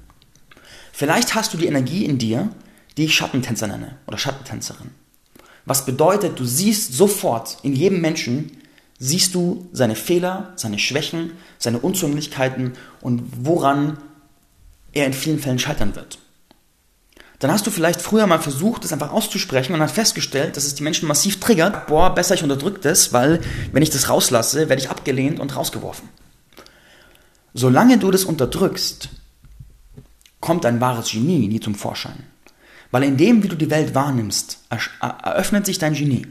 Vielleicht 0.92 1.34
hast 1.34 1.52
du 1.54 1.58
die 1.58 1.66
Energie 1.66 2.04
in 2.04 2.18
dir, 2.18 2.50
die 2.96 3.04
ich 3.04 3.14
Schattentänzer 3.14 3.66
nenne 3.66 3.96
oder 4.06 4.18
Schattentänzerin. 4.18 4.90
Was 5.64 5.86
bedeutet, 5.86 6.38
du 6.38 6.44
siehst 6.44 6.94
sofort 6.94 7.58
in 7.62 7.74
jedem 7.74 8.00
Menschen, 8.00 8.56
siehst 8.98 9.34
du 9.34 9.68
seine 9.72 9.96
Fehler, 9.96 10.52
seine 10.56 10.78
Schwächen, 10.78 11.32
seine 11.58 11.78
Unzulänglichkeiten 11.78 12.74
und 13.00 13.22
woran 13.44 13.98
er 14.92 15.06
in 15.06 15.12
vielen 15.12 15.38
Fällen 15.38 15.58
scheitern 15.58 15.94
wird. 15.94 16.18
Dann 17.38 17.50
hast 17.50 17.66
du 17.66 17.70
vielleicht 17.70 18.02
früher 18.02 18.26
mal 18.26 18.40
versucht, 18.40 18.84
das 18.84 18.92
einfach 18.92 19.12
auszusprechen 19.12 19.72
und 19.72 19.80
dann 19.80 19.88
festgestellt, 19.88 20.56
dass 20.56 20.64
es 20.64 20.74
die 20.74 20.82
Menschen 20.82 21.08
massiv 21.08 21.40
triggert. 21.40 21.86
Boah, 21.86 22.14
besser 22.14 22.34
ich 22.34 22.42
unterdrücke 22.42 22.80
das, 22.80 23.14
weil 23.14 23.40
wenn 23.72 23.82
ich 23.82 23.88
das 23.88 24.10
rauslasse, 24.10 24.68
werde 24.68 24.82
ich 24.82 24.90
abgelehnt 24.90 25.40
und 25.40 25.56
rausgeworfen. 25.56 26.08
Solange 27.54 27.96
du 27.96 28.10
das 28.10 28.24
unterdrückst, 28.24 29.08
kommt 30.40 30.64
dein 30.64 30.82
wahres 30.82 31.10
Genie 31.10 31.48
nie 31.48 31.60
zum 31.60 31.74
Vorschein. 31.74 32.26
Weil 32.90 33.04
in 33.04 33.16
dem, 33.16 33.42
wie 33.42 33.48
du 33.48 33.56
die 33.56 33.70
Welt 33.70 33.94
wahrnimmst, 33.94 34.58
eröffnet 35.00 35.66
sich 35.66 35.78
dein 35.78 35.94
Genie. 35.94 36.26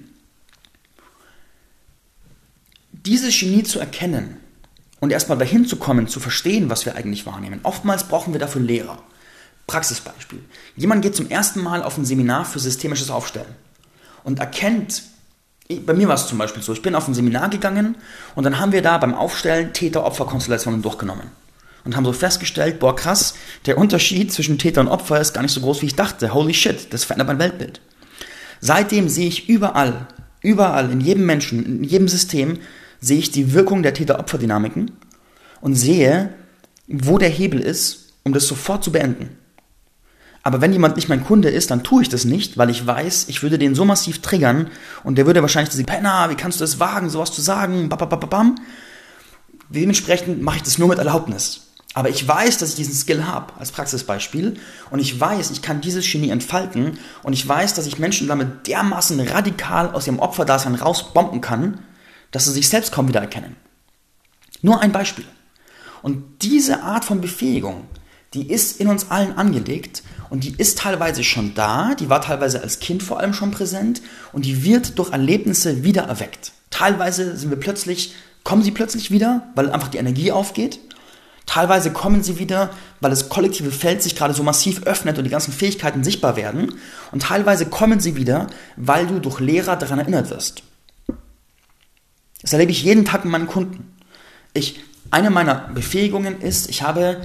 Dieses 2.91 3.37
Genie 3.39 3.63
zu 3.63 3.79
erkennen 3.79 4.37
und 4.99 5.11
erstmal 5.11 5.37
dahin 5.37 5.65
zu 5.65 5.77
kommen, 5.77 6.07
zu 6.07 6.19
verstehen, 6.19 6.69
was 6.69 6.85
wir 6.85 6.95
eigentlich 6.95 7.25
wahrnehmen. 7.25 7.61
Oftmals 7.63 8.03
brauchen 8.03 8.33
wir 8.33 8.39
dafür 8.39 8.61
Lehrer. 8.61 9.01
Praxisbeispiel. 9.67 10.43
Jemand 10.75 11.01
geht 11.01 11.15
zum 11.15 11.29
ersten 11.29 11.61
Mal 11.61 11.83
auf 11.83 11.97
ein 11.97 12.05
Seminar 12.05 12.43
für 12.43 12.59
systemisches 12.59 13.09
Aufstellen 13.09 13.55
und 14.23 14.39
erkennt, 14.39 15.03
bei 15.85 15.93
mir 15.93 16.07
war 16.07 16.15
es 16.15 16.27
zum 16.27 16.39
Beispiel 16.39 16.63
so, 16.63 16.73
ich 16.73 16.81
bin 16.81 16.95
auf 16.95 17.07
ein 17.07 17.13
Seminar 17.13 17.49
gegangen 17.49 17.95
und 18.33 18.43
dann 18.43 18.59
haben 18.59 18.71
wir 18.71 18.81
da 18.81 18.97
beim 18.97 19.13
Aufstellen 19.13 19.71
Täter-Opfer-Konstellationen 19.71 20.81
durchgenommen 20.81 21.29
und 21.86 21.95
haben 21.95 22.05
so 22.05 22.13
festgestellt, 22.13 22.79
boah 22.79 22.95
krass, 22.95 23.36
der 23.65 23.77
Unterschied 23.77 24.31
zwischen 24.31 24.57
Täter 24.57 24.81
und 24.81 24.88
Opfer 24.88 25.19
ist 25.19 25.33
gar 25.33 25.41
nicht 25.41 25.53
so 25.53 25.62
groß, 25.62 25.81
wie 25.81 25.88
ich 25.88 25.95
dachte. 25.95 26.33
Holy 26.33 26.53
shit, 26.53 26.93
das 26.93 27.03
verändert 27.03 27.27
mein 27.27 27.39
Weltbild. 27.39 27.81
Seitdem 28.59 29.09
sehe 29.09 29.27
ich 29.27 29.48
überall, 29.48 30.07
überall, 30.41 30.91
in 30.91 31.01
jedem 31.01 31.25
Menschen, 31.25 31.65
in 31.65 31.83
jedem 31.83 32.07
System, 32.07 32.59
sehe 33.00 33.19
ich 33.19 33.31
die 33.31 33.53
Wirkung 33.53 33.83
der 33.83 33.93
Täter-Opfer-Dynamiken 33.93 34.91
und 35.62 35.75
sehe, 35.75 36.33
wo 36.88 37.17
der 37.17 37.29
Hebel 37.29 37.62
ist, 37.62 38.13
um 38.24 38.33
das 38.33 38.48
sofort 38.48 38.83
zu 38.83 38.91
beenden. 38.91 39.38
Aber 40.43 40.62
wenn 40.62 40.74
jemand 40.74 40.95
nicht 40.95 41.09
mein 41.09 41.24
Kunde 41.24 41.50
ist, 41.50 41.69
dann 41.69 41.83
tue 41.83 42.01
ich 42.01 42.09
das 42.09 42.25
nicht, 42.25 42.57
weil 42.57 42.69
ich 42.69 42.86
weiß, 42.86 43.25
ich 43.27 43.43
würde 43.43 43.57
den 43.57 43.75
so 43.75 43.86
massiv 43.86 44.21
triggern 44.21 44.69
und 45.03 45.17
der 45.17 45.25
würde 45.25 45.41
wahrscheinlich 45.41 45.74
sagen, 45.74 45.86
Penner, 45.86 46.29
wie 46.29 46.36
kannst 46.36 46.59
du 46.59 46.63
es 46.63 46.79
wagen, 46.79 47.09
sowas 47.09 47.31
zu 47.31 47.41
sagen, 47.41 47.89
bam, 47.89 48.55
Dementsprechend 49.69 50.41
mache 50.41 50.57
ich 50.57 50.63
das 50.63 50.77
nur 50.77 50.88
mit 50.88 50.98
Erlaubnis. 50.98 51.67
Aber 51.96 52.10
ich 52.10 52.27
weiß, 52.27 52.60
dass 52.60 52.69
ich 52.69 52.75
diesen 52.75 52.93
Skill 52.93 53.25
habe, 53.25 53.53
als 53.58 53.72
Praxisbeispiel. 53.72 54.60
Und 54.91 55.00
ich 55.00 55.19
weiß, 55.19 55.50
ich 55.51 55.62
kann 55.62 55.81
dieses 55.81 56.10
Genie 56.10 56.29
entfalten. 56.29 57.00
Und 57.24 57.34
ich 57.34 57.48
weiß, 57.48 57.74
dass 57.74 57.88
ich 57.88 57.98
Menschen 57.98 58.27
damit 58.27 58.67
dermaßen 58.67 59.19
radikal 59.22 59.91
aus 59.91 60.05
ihrem 60.05 60.19
Opferdasein 60.19 60.75
rausbomben 60.75 61.41
kann, 61.41 61.79
dass 62.31 62.46
sie 62.46 62.51
sich 62.51 62.69
selbst 62.69 62.91
kaum 62.91 63.08
wieder 63.08 63.22
erkennen. 63.22 63.55
Nur 64.62 64.81
ein 64.81 64.91
Beispiel. 64.91 65.25
Und 66.03 66.43
diese 66.43 66.84
Art 66.84 67.05
von 67.05 67.22
Befähigung, 67.22 67.88
die 68.34 68.50
ist 68.50 68.79
in 68.79 68.88
uns 68.88 69.10
allen 69.10 69.36
angelegt 69.38 70.03
und 70.29 70.43
die 70.43 70.53
ist 70.55 70.77
teilweise 70.77 71.24
schon 71.24 71.55
da, 71.55 71.96
die 71.96 72.10
war 72.10 72.22
teilweise 72.22 72.62
als 72.62 72.79
Kind 72.79 73.01
vor 73.01 73.19
allem 73.19 73.34
schon 73.34 73.51
präsent 73.51 74.01
und 74.31 74.46
die 74.46 74.63
wird 74.63 75.00
durch 75.00 75.12
Erlebnisse 75.12 75.84
wieder 75.84 76.03
erweckt. 76.03 76.51
Teilweise 76.69 77.36
sind 77.36 77.50
wir 77.50 77.60
plötzlich, 77.60 78.13
kommen 78.43 78.62
sie 78.62 78.72
plötzlich 78.72 79.10
wieder, 79.10 79.50
weil 79.55 79.72
einfach 79.72 79.88
die 79.88 79.98
Energie 79.98 80.31
aufgeht 80.31 80.79
Teilweise 81.49 81.91
kommen 81.91 82.21
sie 82.21 82.37
wieder, 82.37 82.69
weil 82.99 83.09
das 83.09 83.27
kollektive 83.27 83.71
Feld 83.71 84.03
sich 84.03 84.15
gerade 84.15 84.35
so 84.35 84.43
massiv 84.43 84.83
öffnet 84.83 85.17
und 85.17 85.23
die 85.23 85.31
ganzen 85.31 85.51
Fähigkeiten 85.51 86.03
sichtbar 86.03 86.35
werden. 86.35 86.75
Und 87.11 87.23
teilweise 87.23 87.65
kommen 87.65 87.99
sie 87.99 88.15
wieder, 88.15 88.45
weil 88.75 89.07
du 89.07 89.19
durch 89.19 89.39
Lehrer 89.39 89.75
daran 89.75 89.97
erinnert 89.97 90.29
wirst. 90.29 90.61
Das 92.43 92.53
erlebe 92.53 92.71
ich 92.71 92.83
jeden 92.83 93.03
Tag 93.03 93.25
mit 93.25 93.31
meinen 93.31 93.47
Kunden. 93.47 93.97
Ich, 94.53 94.79
eine 95.09 95.31
meiner 95.31 95.55
Befähigungen 95.73 96.39
ist, 96.39 96.69
ich 96.69 96.83
habe, 96.83 97.19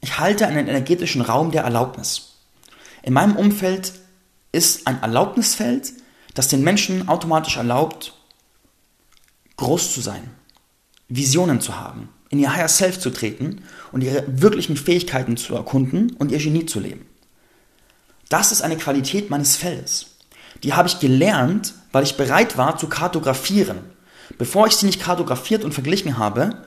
ich 0.00 0.20
halte 0.20 0.46
einen 0.46 0.68
energetischen 0.68 1.20
Raum 1.20 1.50
der 1.50 1.64
Erlaubnis. 1.64 2.36
In 3.02 3.14
meinem 3.14 3.34
Umfeld 3.34 3.94
ist 4.52 4.86
ein 4.86 5.02
Erlaubnisfeld, 5.02 5.92
das 6.34 6.46
den 6.46 6.62
Menschen 6.62 7.08
automatisch 7.08 7.56
erlaubt, 7.56 8.14
groß 9.56 9.92
zu 9.92 10.02
sein, 10.02 10.30
Visionen 11.08 11.60
zu 11.60 11.80
haben, 11.80 12.10
in 12.30 12.38
ihr 12.38 12.54
Higher 12.54 12.68
Self 12.68 12.98
zu 12.98 13.10
treten 13.10 13.62
und 13.92 14.02
ihre 14.02 14.24
wirklichen 14.26 14.76
Fähigkeiten 14.76 15.36
zu 15.36 15.54
erkunden 15.54 16.12
und 16.18 16.32
ihr 16.32 16.38
Genie 16.38 16.66
zu 16.66 16.80
leben. 16.80 17.06
Das 18.28 18.52
ist 18.52 18.62
eine 18.62 18.76
Qualität 18.76 19.30
meines 19.30 19.56
Feldes. 19.56 20.06
Die 20.62 20.74
habe 20.74 20.88
ich 20.88 20.98
gelernt, 20.98 21.74
weil 21.92 22.02
ich 22.02 22.16
bereit 22.16 22.56
war 22.56 22.76
zu 22.78 22.88
kartografieren. 22.88 23.78
Bevor 24.38 24.66
ich 24.66 24.74
sie 24.74 24.86
nicht 24.86 25.00
kartografiert 25.00 25.64
und 25.64 25.72
verglichen 25.72 26.18
habe, 26.18 26.64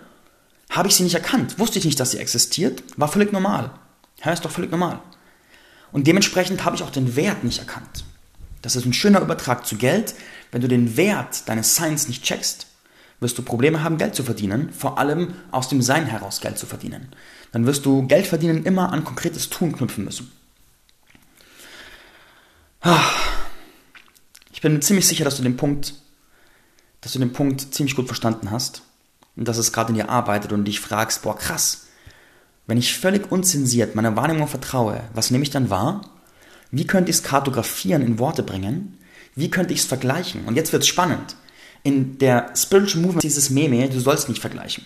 habe 0.69 0.87
ich 0.87 0.95
sie 0.95 1.03
nicht 1.03 1.15
erkannt. 1.15 1.59
Wusste 1.59 1.79
ich 1.79 1.85
nicht, 1.85 1.99
dass 1.99 2.11
sie 2.11 2.19
existiert, 2.19 2.83
war 2.95 3.07
völlig 3.07 3.33
normal. 3.33 3.71
Ja, 4.23 4.31
ist 4.31 4.45
doch 4.45 4.51
völlig 4.51 4.71
normal. 4.71 5.01
Und 5.91 6.07
dementsprechend 6.07 6.63
habe 6.63 6.75
ich 6.75 6.83
auch 6.83 6.91
den 6.91 7.15
Wert 7.15 7.43
nicht 7.43 7.59
erkannt. 7.59 8.05
Das 8.61 8.75
ist 8.75 8.85
ein 8.85 8.93
schöner 8.93 9.21
Übertrag 9.21 9.65
zu 9.65 9.75
Geld. 9.75 10.13
Wenn 10.51 10.61
du 10.61 10.67
den 10.67 10.97
Wert 10.97 11.47
deines 11.47 11.75
Seins 11.75 12.07
nicht 12.07 12.23
checkst, 12.23 12.67
wirst 13.19 13.37
du 13.37 13.41
Probleme 13.41 13.83
haben, 13.83 13.97
Geld 13.97 14.15
zu 14.15 14.23
verdienen, 14.23 14.71
vor 14.71 14.97
allem 14.97 15.33
aus 15.51 15.69
dem 15.69 15.81
Sein 15.81 16.05
heraus 16.05 16.41
Geld 16.41 16.57
zu 16.57 16.65
verdienen. 16.65 17.09
Dann 17.51 17.65
wirst 17.65 17.85
du 17.85 18.07
Geld 18.07 18.27
verdienen 18.27 18.63
immer 18.63 18.93
an 18.93 19.03
konkretes 19.03 19.49
Tun 19.49 19.73
knüpfen 19.73 20.05
müssen. 20.05 20.31
Ah. 22.81 23.01
Ich 24.53 24.61
bin 24.61 24.73
mir 24.73 24.79
ziemlich 24.81 25.07
sicher, 25.07 25.23
dass 25.23 25.37
du 25.37 25.43
den 25.43 25.57
Punkt, 25.57 25.93
dass 27.01 27.13
du 27.13 27.19
den 27.19 27.33
Punkt 27.33 27.73
ziemlich 27.73 27.95
gut 27.95 28.07
verstanden 28.07 28.51
hast 28.51 28.81
und 29.35 29.47
dass 29.47 29.57
es 29.57 29.71
gerade 29.71 29.89
in 29.89 29.95
dir 29.95 30.09
arbeitet 30.09 30.51
und 30.51 30.65
dich 30.65 30.79
fragst, 30.79 31.21
boah 31.21 31.37
krass, 31.37 31.87
wenn 32.67 32.77
ich 32.77 32.97
völlig 32.97 33.31
unzensiert 33.31 33.95
meiner 33.95 34.15
Wahrnehmung 34.15 34.47
vertraue, 34.47 35.01
was 35.13 35.31
nehme 35.31 35.43
ich 35.43 35.49
dann 35.49 35.69
wahr? 35.69 36.01
Wie 36.71 36.85
könnte 36.85 37.09
ich 37.09 37.17
es 37.17 37.23
kartografieren, 37.23 38.01
in 38.01 38.19
Worte 38.19 38.43
bringen? 38.43 38.97
Wie 39.33 39.49
könnte 39.49 39.73
ich 39.73 39.79
es 39.79 39.85
vergleichen? 39.85 40.45
Und 40.45 40.55
jetzt 40.55 40.73
wird 40.73 40.83
es 40.83 40.89
spannend 40.89 41.35
in 41.83 42.17
der 42.17 42.51
Spiritual 42.55 43.01
Movement 43.01 43.23
dieses 43.23 43.49
Meme, 43.49 43.89
du 43.89 43.99
sollst 43.99 44.29
nicht 44.29 44.41
vergleichen. 44.41 44.85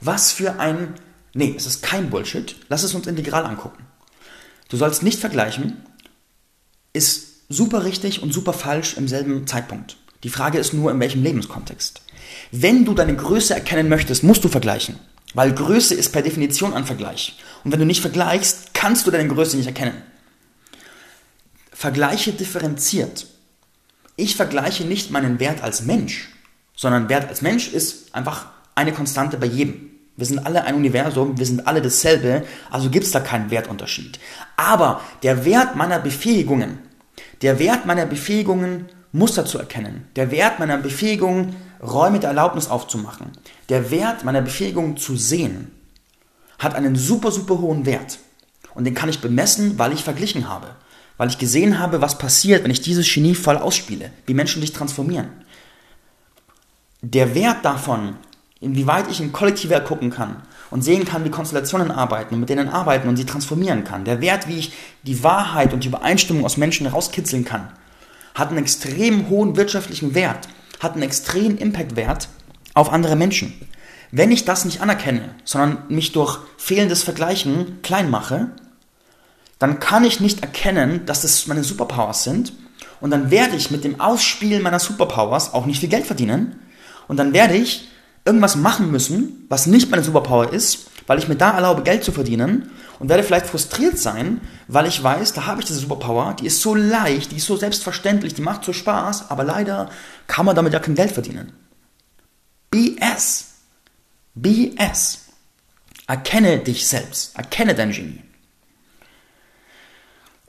Was 0.00 0.32
für 0.32 0.60
ein, 0.60 0.94
nee, 1.34 1.54
es 1.56 1.66
ist 1.66 1.82
kein 1.82 2.10
Bullshit. 2.10 2.56
Lass 2.68 2.82
es 2.82 2.94
uns 2.94 3.06
integral 3.06 3.44
angucken. 3.44 3.84
Du 4.68 4.76
sollst 4.76 5.02
nicht 5.02 5.18
vergleichen, 5.18 5.82
ist 6.92 7.48
super 7.48 7.84
richtig 7.84 8.22
und 8.22 8.32
super 8.32 8.52
falsch 8.52 8.96
im 8.96 9.08
selben 9.08 9.46
Zeitpunkt. 9.46 9.96
Die 10.24 10.28
Frage 10.28 10.58
ist 10.58 10.74
nur, 10.74 10.90
in 10.90 11.00
welchem 11.00 11.22
Lebenskontext. 11.22 12.02
Wenn 12.50 12.84
du 12.84 12.94
deine 12.94 13.16
Größe 13.16 13.54
erkennen 13.54 13.88
möchtest, 13.88 14.22
musst 14.22 14.44
du 14.44 14.48
vergleichen. 14.48 14.98
Weil 15.34 15.54
Größe 15.54 15.94
ist 15.94 16.12
per 16.12 16.22
Definition 16.22 16.72
ein 16.72 16.86
Vergleich. 16.86 17.38
Und 17.64 17.72
wenn 17.72 17.78
du 17.78 17.86
nicht 17.86 18.00
vergleichst, 18.00 18.74
kannst 18.74 19.06
du 19.06 19.10
deine 19.10 19.28
Größe 19.28 19.56
nicht 19.56 19.66
erkennen. 19.66 20.02
Vergleiche 21.72 22.32
differenziert 22.32 23.26
ich 24.18 24.36
vergleiche 24.36 24.84
nicht 24.84 25.10
meinen 25.10 25.38
Wert 25.40 25.62
als 25.62 25.84
Mensch, 25.84 26.28
sondern 26.74 27.08
Wert 27.08 27.28
als 27.28 27.40
Mensch 27.40 27.68
ist 27.72 28.14
einfach 28.14 28.46
eine 28.74 28.92
Konstante 28.92 29.38
bei 29.38 29.46
jedem. 29.46 29.90
Wir 30.16 30.26
sind 30.26 30.44
alle 30.44 30.64
ein 30.64 30.74
Universum, 30.74 31.38
wir 31.38 31.46
sind 31.46 31.68
alle 31.68 31.80
dasselbe, 31.80 32.44
also 32.70 32.90
gibt 32.90 33.06
es 33.06 33.12
da 33.12 33.20
keinen 33.20 33.52
Wertunterschied. 33.52 34.18
Aber 34.56 35.00
der 35.22 35.44
Wert 35.44 35.76
meiner 35.76 36.00
Befähigungen, 36.00 36.80
der 37.42 37.60
Wert 37.60 37.86
meiner 37.86 38.06
Befähigungen, 38.06 38.86
Muster 39.12 39.46
zu 39.46 39.58
erkennen, 39.58 40.08
der 40.16 40.32
Wert 40.32 40.58
meiner 40.58 40.78
Befähigung, 40.78 41.54
Räume 41.80 42.18
der 42.18 42.30
Erlaubnis 42.30 42.68
aufzumachen, 42.68 43.30
der 43.68 43.92
Wert 43.92 44.24
meiner 44.24 44.42
Befähigung 44.42 44.96
zu 44.96 45.16
sehen, 45.16 45.70
hat 46.58 46.74
einen 46.74 46.96
super, 46.96 47.30
super 47.30 47.60
hohen 47.60 47.86
Wert. 47.86 48.18
Und 48.74 48.84
den 48.84 48.94
kann 48.94 49.08
ich 49.08 49.20
bemessen, 49.20 49.78
weil 49.78 49.92
ich 49.92 50.02
verglichen 50.02 50.48
habe. 50.48 50.74
Weil 51.18 51.28
ich 51.28 51.38
gesehen 51.38 51.78
habe, 51.78 52.00
was 52.00 52.16
passiert, 52.16 52.64
wenn 52.64 52.70
ich 52.70 52.80
dieses 52.80 53.12
Genie 53.12 53.34
voll 53.34 53.58
ausspiele, 53.58 54.10
wie 54.24 54.34
Menschen 54.34 54.62
sich 54.62 54.72
transformieren. 54.72 55.28
Der 57.02 57.34
Wert 57.34 57.64
davon, 57.64 58.16
inwieweit 58.60 59.10
ich 59.10 59.20
in 59.20 59.32
Kollektive 59.32 59.80
gucken 59.82 60.10
kann 60.10 60.42
und 60.70 60.82
sehen 60.82 61.04
kann, 61.04 61.24
wie 61.24 61.30
Konstellationen 61.30 61.90
arbeiten 61.90 62.34
und 62.34 62.40
mit 62.40 62.48
denen 62.48 62.68
arbeiten 62.68 63.08
und 63.08 63.16
sie 63.16 63.26
transformieren 63.26 63.84
kann. 63.84 64.04
Der 64.04 64.20
Wert, 64.20 64.48
wie 64.48 64.58
ich 64.58 64.72
die 65.02 65.22
Wahrheit 65.22 65.72
und 65.72 65.84
die 65.84 65.88
Übereinstimmung 65.88 66.44
aus 66.44 66.56
Menschen 66.56 66.86
herauskitzeln 66.86 67.44
kann, 67.44 67.68
hat 68.34 68.48
einen 68.48 68.58
extrem 68.58 69.28
hohen 69.28 69.56
wirtschaftlichen 69.56 70.14
Wert, 70.14 70.48
hat 70.80 70.94
einen 70.94 71.02
extremen 71.02 71.58
Impact-Wert 71.58 72.28
auf 72.74 72.92
andere 72.92 73.16
Menschen. 73.16 73.52
Wenn 74.10 74.30
ich 74.30 74.44
das 74.44 74.64
nicht 74.64 74.80
anerkenne, 74.80 75.34
sondern 75.44 75.82
mich 75.88 76.12
durch 76.12 76.38
fehlendes 76.56 77.02
Vergleichen 77.02 77.82
klein 77.82 78.10
mache, 78.10 78.50
dann 79.58 79.80
kann 79.80 80.04
ich 80.04 80.20
nicht 80.20 80.42
erkennen, 80.42 81.06
dass 81.06 81.22
das 81.22 81.46
meine 81.46 81.64
Superpowers 81.64 82.24
sind 82.24 82.52
und 83.00 83.10
dann 83.10 83.30
werde 83.30 83.56
ich 83.56 83.70
mit 83.70 83.84
dem 83.84 84.00
Ausspielen 84.00 84.62
meiner 84.62 84.78
Superpowers 84.78 85.54
auch 85.54 85.66
nicht 85.66 85.80
viel 85.80 85.88
Geld 85.88 86.06
verdienen 86.06 86.60
und 87.08 87.16
dann 87.16 87.32
werde 87.32 87.54
ich 87.54 87.88
irgendwas 88.24 88.56
machen 88.56 88.90
müssen, 88.90 89.46
was 89.48 89.66
nicht 89.66 89.90
meine 89.90 90.02
Superpower 90.02 90.52
ist, 90.52 90.90
weil 91.06 91.18
ich 91.18 91.28
mir 91.28 91.36
da 91.36 91.52
erlaube, 91.52 91.82
Geld 91.82 92.04
zu 92.04 92.12
verdienen 92.12 92.70
und 92.98 93.08
werde 93.08 93.22
vielleicht 93.22 93.46
frustriert 93.46 93.98
sein, 93.98 94.40
weil 94.66 94.86
ich 94.86 95.02
weiß, 95.02 95.32
da 95.32 95.46
habe 95.46 95.60
ich 95.60 95.66
diese 95.66 95.80
Superpower, 95.80 96.34
die 96.38 96.46
ist 96.46 96.60
so 96.60 96.74
leicht, 96.74 97.32
die 97.32 97.36
ist 97.36 97.46
so 97.46 97.56
selbstverständlich, 97.56 98.34
die 98.34 98.42
macht 98.42 98.64
so 98.64 98.72
Spaß, 98.72 99.30
aber 99.30 99.44
leider 99.44 99.88
kann 100.26 100.44
man 100.44 100.54
damit 100.54 100.72
ja 100.74 100.80
kein 100.80 100.94
Geld 100.94 101.12
verdienen. 101.12 101.52
BS. 102.70 103.46
BS. 104.34 105.20
Erkenne 106.06 106.58
dich 106.58 106.86
selbst. 106.86 107.36
Erkenne 107.36 107.74
dein 107.74 107.92
Genie. 107.92 108.22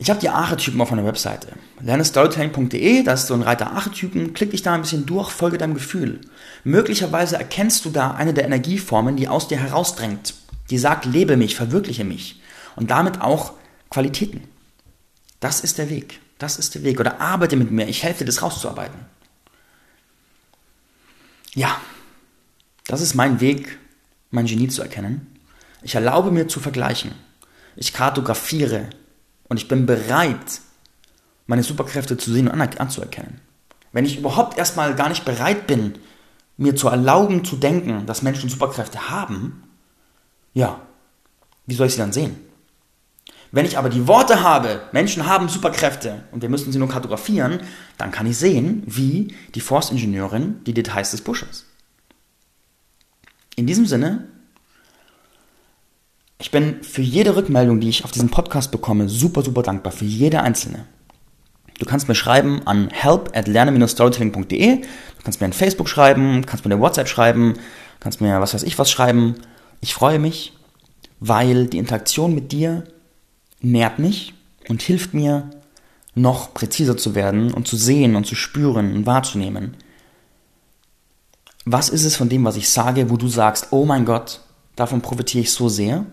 Ich 0.01 0.09
habe 0.09 0.21
die 0.21 0.29
Archetypen 0.29 0.79
auf 0.79 0.91
meiner 0.91 1.05
Webseite. 1.05 1.49
Lernestorytelling.de, 1.81 3.03
da 3.03 3.13
ist 3.13 3.27
so 3.27 3.33
ein 3.33 3.41
Reiter 3.41 3.71
Archetypen. 3.73 4.33
Klick 4.33 4.51
dich 4.51 4.61
da 4.61 4.73
ein 4.73 4.81
bisschen 4.81 5.05
durch, 5.05 5.29
folge 5.29 5.57
deinem 5.57 5.73
Gefühl. 5.73 6.21
Möglicherweise 6.63 7.35
erkennst 7.35 7.83
du 7.83 7.89
da 7.89 8.11
eine 8.11 8.33
der 8.33 8.45
Energieformen, 8.45 9.17
die 9.17 9.27
aus 9.27 9.49
dir 9.49 9.57
herausdrängt. 9.57 10.35
Die 10.69 10.77
sagt, 10.77 11.03
lebe 11.03 11.35
mich, 11.35 11.57
verwirkliche 11.57 12.05
mich. 12.05 12.41
Und 12.77 12.91
damit 12.91 13.19
auch 13.19 13.51
Qualitäten. 13.89 14.45
Das 15.41 15.59
ist 15.59 15.77
der 15.77 15.89
Weg. 15.89 16.21
Das 16.37 16.57
ist 16.57 16.75
der 16.75 16.83
Weg. 16.83 17.01
Oder 17.01 17.19
arbeite 17.19 17.57
mit 17.57 17.69
mir. 17.69 17.89
Ich 17.89 18.03
helfe 18.03 18.19
dir, 18.19 18.25
das 18.25 18.41
rauszuarbeiten. 18.41 18.99
Ja, 21.55 21.75
das 22.87 23.01
ist 23.01 23.15
mein 23.15 23.41
Weg, 23.41 23.77
mein 24.31 24.45
Genie 24.45 24.69
zu 24.69 24.81
erkennen. 24.81 25.27
Ich 25.81 25.95
erlaube 25.95 26.31
mir 26.31 26.47
zu 26.47 26.61
vergleichen. 26.61 27.11
Ich 27.75 27.91
kartografiere 27.91 28.89
und 29.49 29.57
ich 29.57 29.67
bin 29.67 29.85
bereit, 29.85 30.61
meine 31.47 31.63
Superkräfte 31.63 32.17
zu 32.17 32.31
sehen 32.31 32.47
und 32.47 32.79
anzuerkennen. 32.79 33.41
Wenn 33.91 34.05
ich 34.05 34.19
überhaupt 34.19 34.57
erstmal 34.57 34.95
gar 34.95 35.09
nicht 35.09 35.25
bereit 35.25 35.67
bin, 35.67 35.95
mir 36.57 36.75
zu 36.75 36.87
erlauben 36.87 37.43
zu 37.43 37.55
denken, 37.55 38.05
dass 38.05 38.21
Menschen 38.21 38.49
Superkräfte 38.49 39.09
haben, 39.09 39.63
ja, 40.53 40.81
wie 41.65 41.75
soll 41.75 41.87
ich 41.87 41.93
sie 41.93 41.99
dann 41.99 42.13
sehen? 42.13 42.37
Wenn 43.51 43.65
ich 43.65 43.79
aber 43.79 43.89
die 43.89 44.07
Worte 44.07 44.43
habe, 44.43 44.81
Menschen 44.91 45.25
haben 45.25 45.49
Superkräfte 45.49 46.23
und 46.31 46.43
wir 46.43 46.49
müssen 46.49 46.71
sie 46.71 46.77
nur 46.77 46.89
kartografieren, 46.89 47.61
dann 47.97 48.11
kann 48.11 48.27
ich 48.27 48.37
sehen, 48.37 48.83
wie 48.85 49.33
die 49.55 49.61
Forstingenieurin 49.61 50.63
die 50.65 50.73
Details 50.73 51.11
des 51.11 51.21
Busches. 51.21 51.65
In 53.55 53.65
diesem 53.65 53.87
Sinne 53.87 54.27
ich 56.41 56.51
bin 56.51 56.81
für 56.83 57.01
jede 57.01 57.35
Rückmeldung, 57.35 57.81
die 57.81 57.89
ich 57.89 58.05
auf 58.05 58.11
diesen 58.11 58.29
Podcast 58.29 58.71
bekomme, 58.71 59.09
super, 59.09 59.41
super 59.41 59.61
dankbar. 59.61 59.91
Für 59.91 60.05
jede 60.05 60.41
einzelne. 60.41 60.85
Du 61.77 61.85
kannst 61.85 62.07
mir 62.07 62.15
schreiben 62.15 62.65
an 62.65 62.89
help 62.89 63.35
at 63.35 63.47
lerne-storytelling.de. 63.47 64.77
Du 64.77 65.23
kannst 65.23 65.41
mir 65.41 65.45
ein 65.45 65.53
Facebook 65.53 65.89
schreiben, 65.89 66.45
kannst 66.45 66.65
mir 66.65 66.73
eine 66.73 66.81
WhatsApp 66.81 67.09
schreiben, 67.09 67.53
kannst 67.99 68.21
mir 68.21 68.39
was 68.39 68.53
weiß 68.53 68.63
ich 68.63 68.79
was 68.79 68.89
schreiben. 68.89 69.35
Ich 69.81 69.93
freue 69.93 70.19
mich, 70.19 70.53
weil 71.19 71.67
die 71.67 71.77
Interaktion 71.77 72.33
mit 72.33 72.53
dir 72.53 72.85
nährt 73.61 73.99
mich 73.99 74.33
und 74.69 74.81
hilft 74.81 75.13
mir, 75.13 75.49
noch 76.15 76.53
präziser 76.53 76.97
zu 76.97 77.15
werden 77.15 77.53
und 77.53 77.67
zu 77.67 77.77
sehen 77.77 78.15
und 78.15 78.25
zu 78.25 78.35
spüren 78.35 78.93
und 78.93 79.05
wahrzunehmen. 79.05 79.77
Was 81.65 81.89
ist 81.89 82.03
es 82.03 82.15
von 82.15 82.29
dem, 82.29 82.43
was 82.45 82.57
ich 82.57 82.69
sage, 82.69 83.09
wo 83.09 83.17
du 83.17 83.27
sagst, 83.27 83.67
oh 83.71 83.85
mein 83.85 84.05
Gott, 84.05 84.41
davon 84.75 85.01
profitiere 85.01 85.43
ich 85.43 85.51
so 85.51 85.69
sehr? 85.69 86.05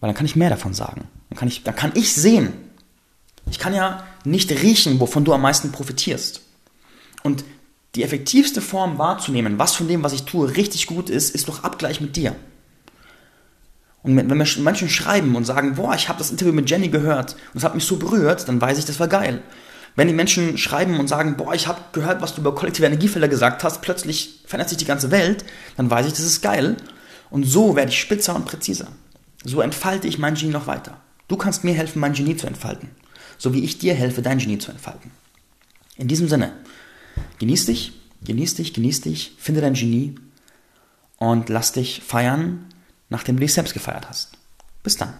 Weil 0.00 0.08
dann 0.08 0.16
kann 0.16 0.26
ich 0.26 0.36
mehr 0.36 0.50
davon 0.50 0.74
sagen. 0.74 1.08
Dann 1.30 1.38
kann 1.38 1.48
ich, 1.48 1.62
dann 1.62 1.76
kann 1.76 1.92
ich 1.94 2.14
sehen. 2.14 2.52
Ich 3.50 3.58
kann 3.58 3.74
ja 3.74 4.04
nicht 4.24 4.50
riechen, 4.50 5.00
wovon 5.00 5.24
du 5.24 5.32
am 5.32 5.42
meisten 5.42 5.72
profitierst. 5.72 6.42
Und 7.22 7.44
die 7.94 8.02
effektivste 8.02 8.60
Form 8.60 8.98
wahrzunehmen, 8.98 9.58
was 9.58 9.74
von 9.74 9.88
dem, 9.88 10.02
was 10.02 10.12
ich 10.12 10.24
tue, 10.24 10.54
richtig 10.56 10.86
gut 10.86 11.08
ist, 11.08 11.34
ist 11.34 11.48
durch 11.48 11.64
Abgleich 11.64 12.00
mit 12.00 12.16
dir. 12.16 12.36
Und 14.02 14.16
wenn 14.16 14.28
Menschen 14.28 14.88
schreiben 14.88 15.34
und 15.34 15.44
sagen, 15.44 15.74
boah, 15.74 15.94
ich 15.94 16.08
habe 16.08 16.18
das 16.18 16.30
Interview 16.30 16.52
mit 16.52 16.70
Jenny 16.70 16.88
gehört 16.88 17.32
und 17.52 17.58
es 17.58 17.64
hat 17.64 17.74
mich 17.74 17.84
so 17.84 17.96
berührt, 17.96 18.46
dann 18.48 18.60
weiß 18.60 18.78
ich, 18.78 18.84
das 18.84 19.00
war 19.00 19.08
geil. 19.08 19.42
Wenn 19.96 20.08
die 20.08 20.14
Menschen 20.14 20.58
schreiben 20.58 21.00
und 21.00 21.08
sagen, 21.08 21.36
boah, 21.36 21.54
ich 21.54 21.66
habe 21.66 21.80
gehört, 21.92 22.20
was 22.20 22.34
du 22.34 22.42
über 22.42 22.54
kollektive 22.54 22.86
Energiefelder 22.86 23.28
gesagt 23.28 23.64
hast, 23.64 23.80
plötzlich 23.80 24.42
verändert 24.46 24.68
sich 24.68 24.78
die 24.78 24.84
ganze 24.84 25.10
Welt, 25.10 25.44
dann 25.76 25.90
weiß 25.90 26.06
ich, 26.06 26.12
das 26.12 26.20
ist 26.20 26.42
geil. 26.42 26.76
Und 27.30 27.44
so 27.44 27.74
werde 27.74 27.90
ich 27.90 27.98
spitzer 27.98 28.36
und 28.36 28.44
präziser. 28.44 28.88
So 29.46 29.60
entfalte 29.60 30.08
ich 30.08 30.18
mein 30.18 30.34
Genie 30.34 30.50
noch 30.50 30.66
weiter. 30.66 31.00
Du 31.28 31.36
kannst 31.36 31.62
mir 31.62 31.72
helfen, 31.72 32.00
mein 32.00 32.14
Genie 32.14 32.36
zu 32.36 32.48
entfalten, 32.48 32.90
so 33.38 33.54
wie 33.54 33.64
ich 33.64 33.78
dir 33.78 33.94
helfe, 33.94 34.20
dein 34.20 34.38
Genie 34.38 34.58
zu 34.58 34.72
entfalten. 34.72 35.12
In 35.96 36.08
diesem 36.08 36.28
Sinne, 36.28 36.52
genieß 37.38 37.66
dich, 37.66 37.92
genieß 38.24 38.56
dich, 38.56 38.74
genieß 38.74 39.02
dich, 39.02 39.36
finde 39.38 39.60
dein 39.60 39.74
Genie 39.74 40.16
und 41.18 41.48
lass 41.48 41.70
dich 41.70 42.02
feiern, 42.04 42.66
nachdem 43.08 43.36
du 43.36 43.42
dich 43.42 43.54
selbst 43.54 43.72
gefeiert 43.72 44.08
hast. 44.08 44.32
Bis 44.82 44.96
dann. 44.96 45.14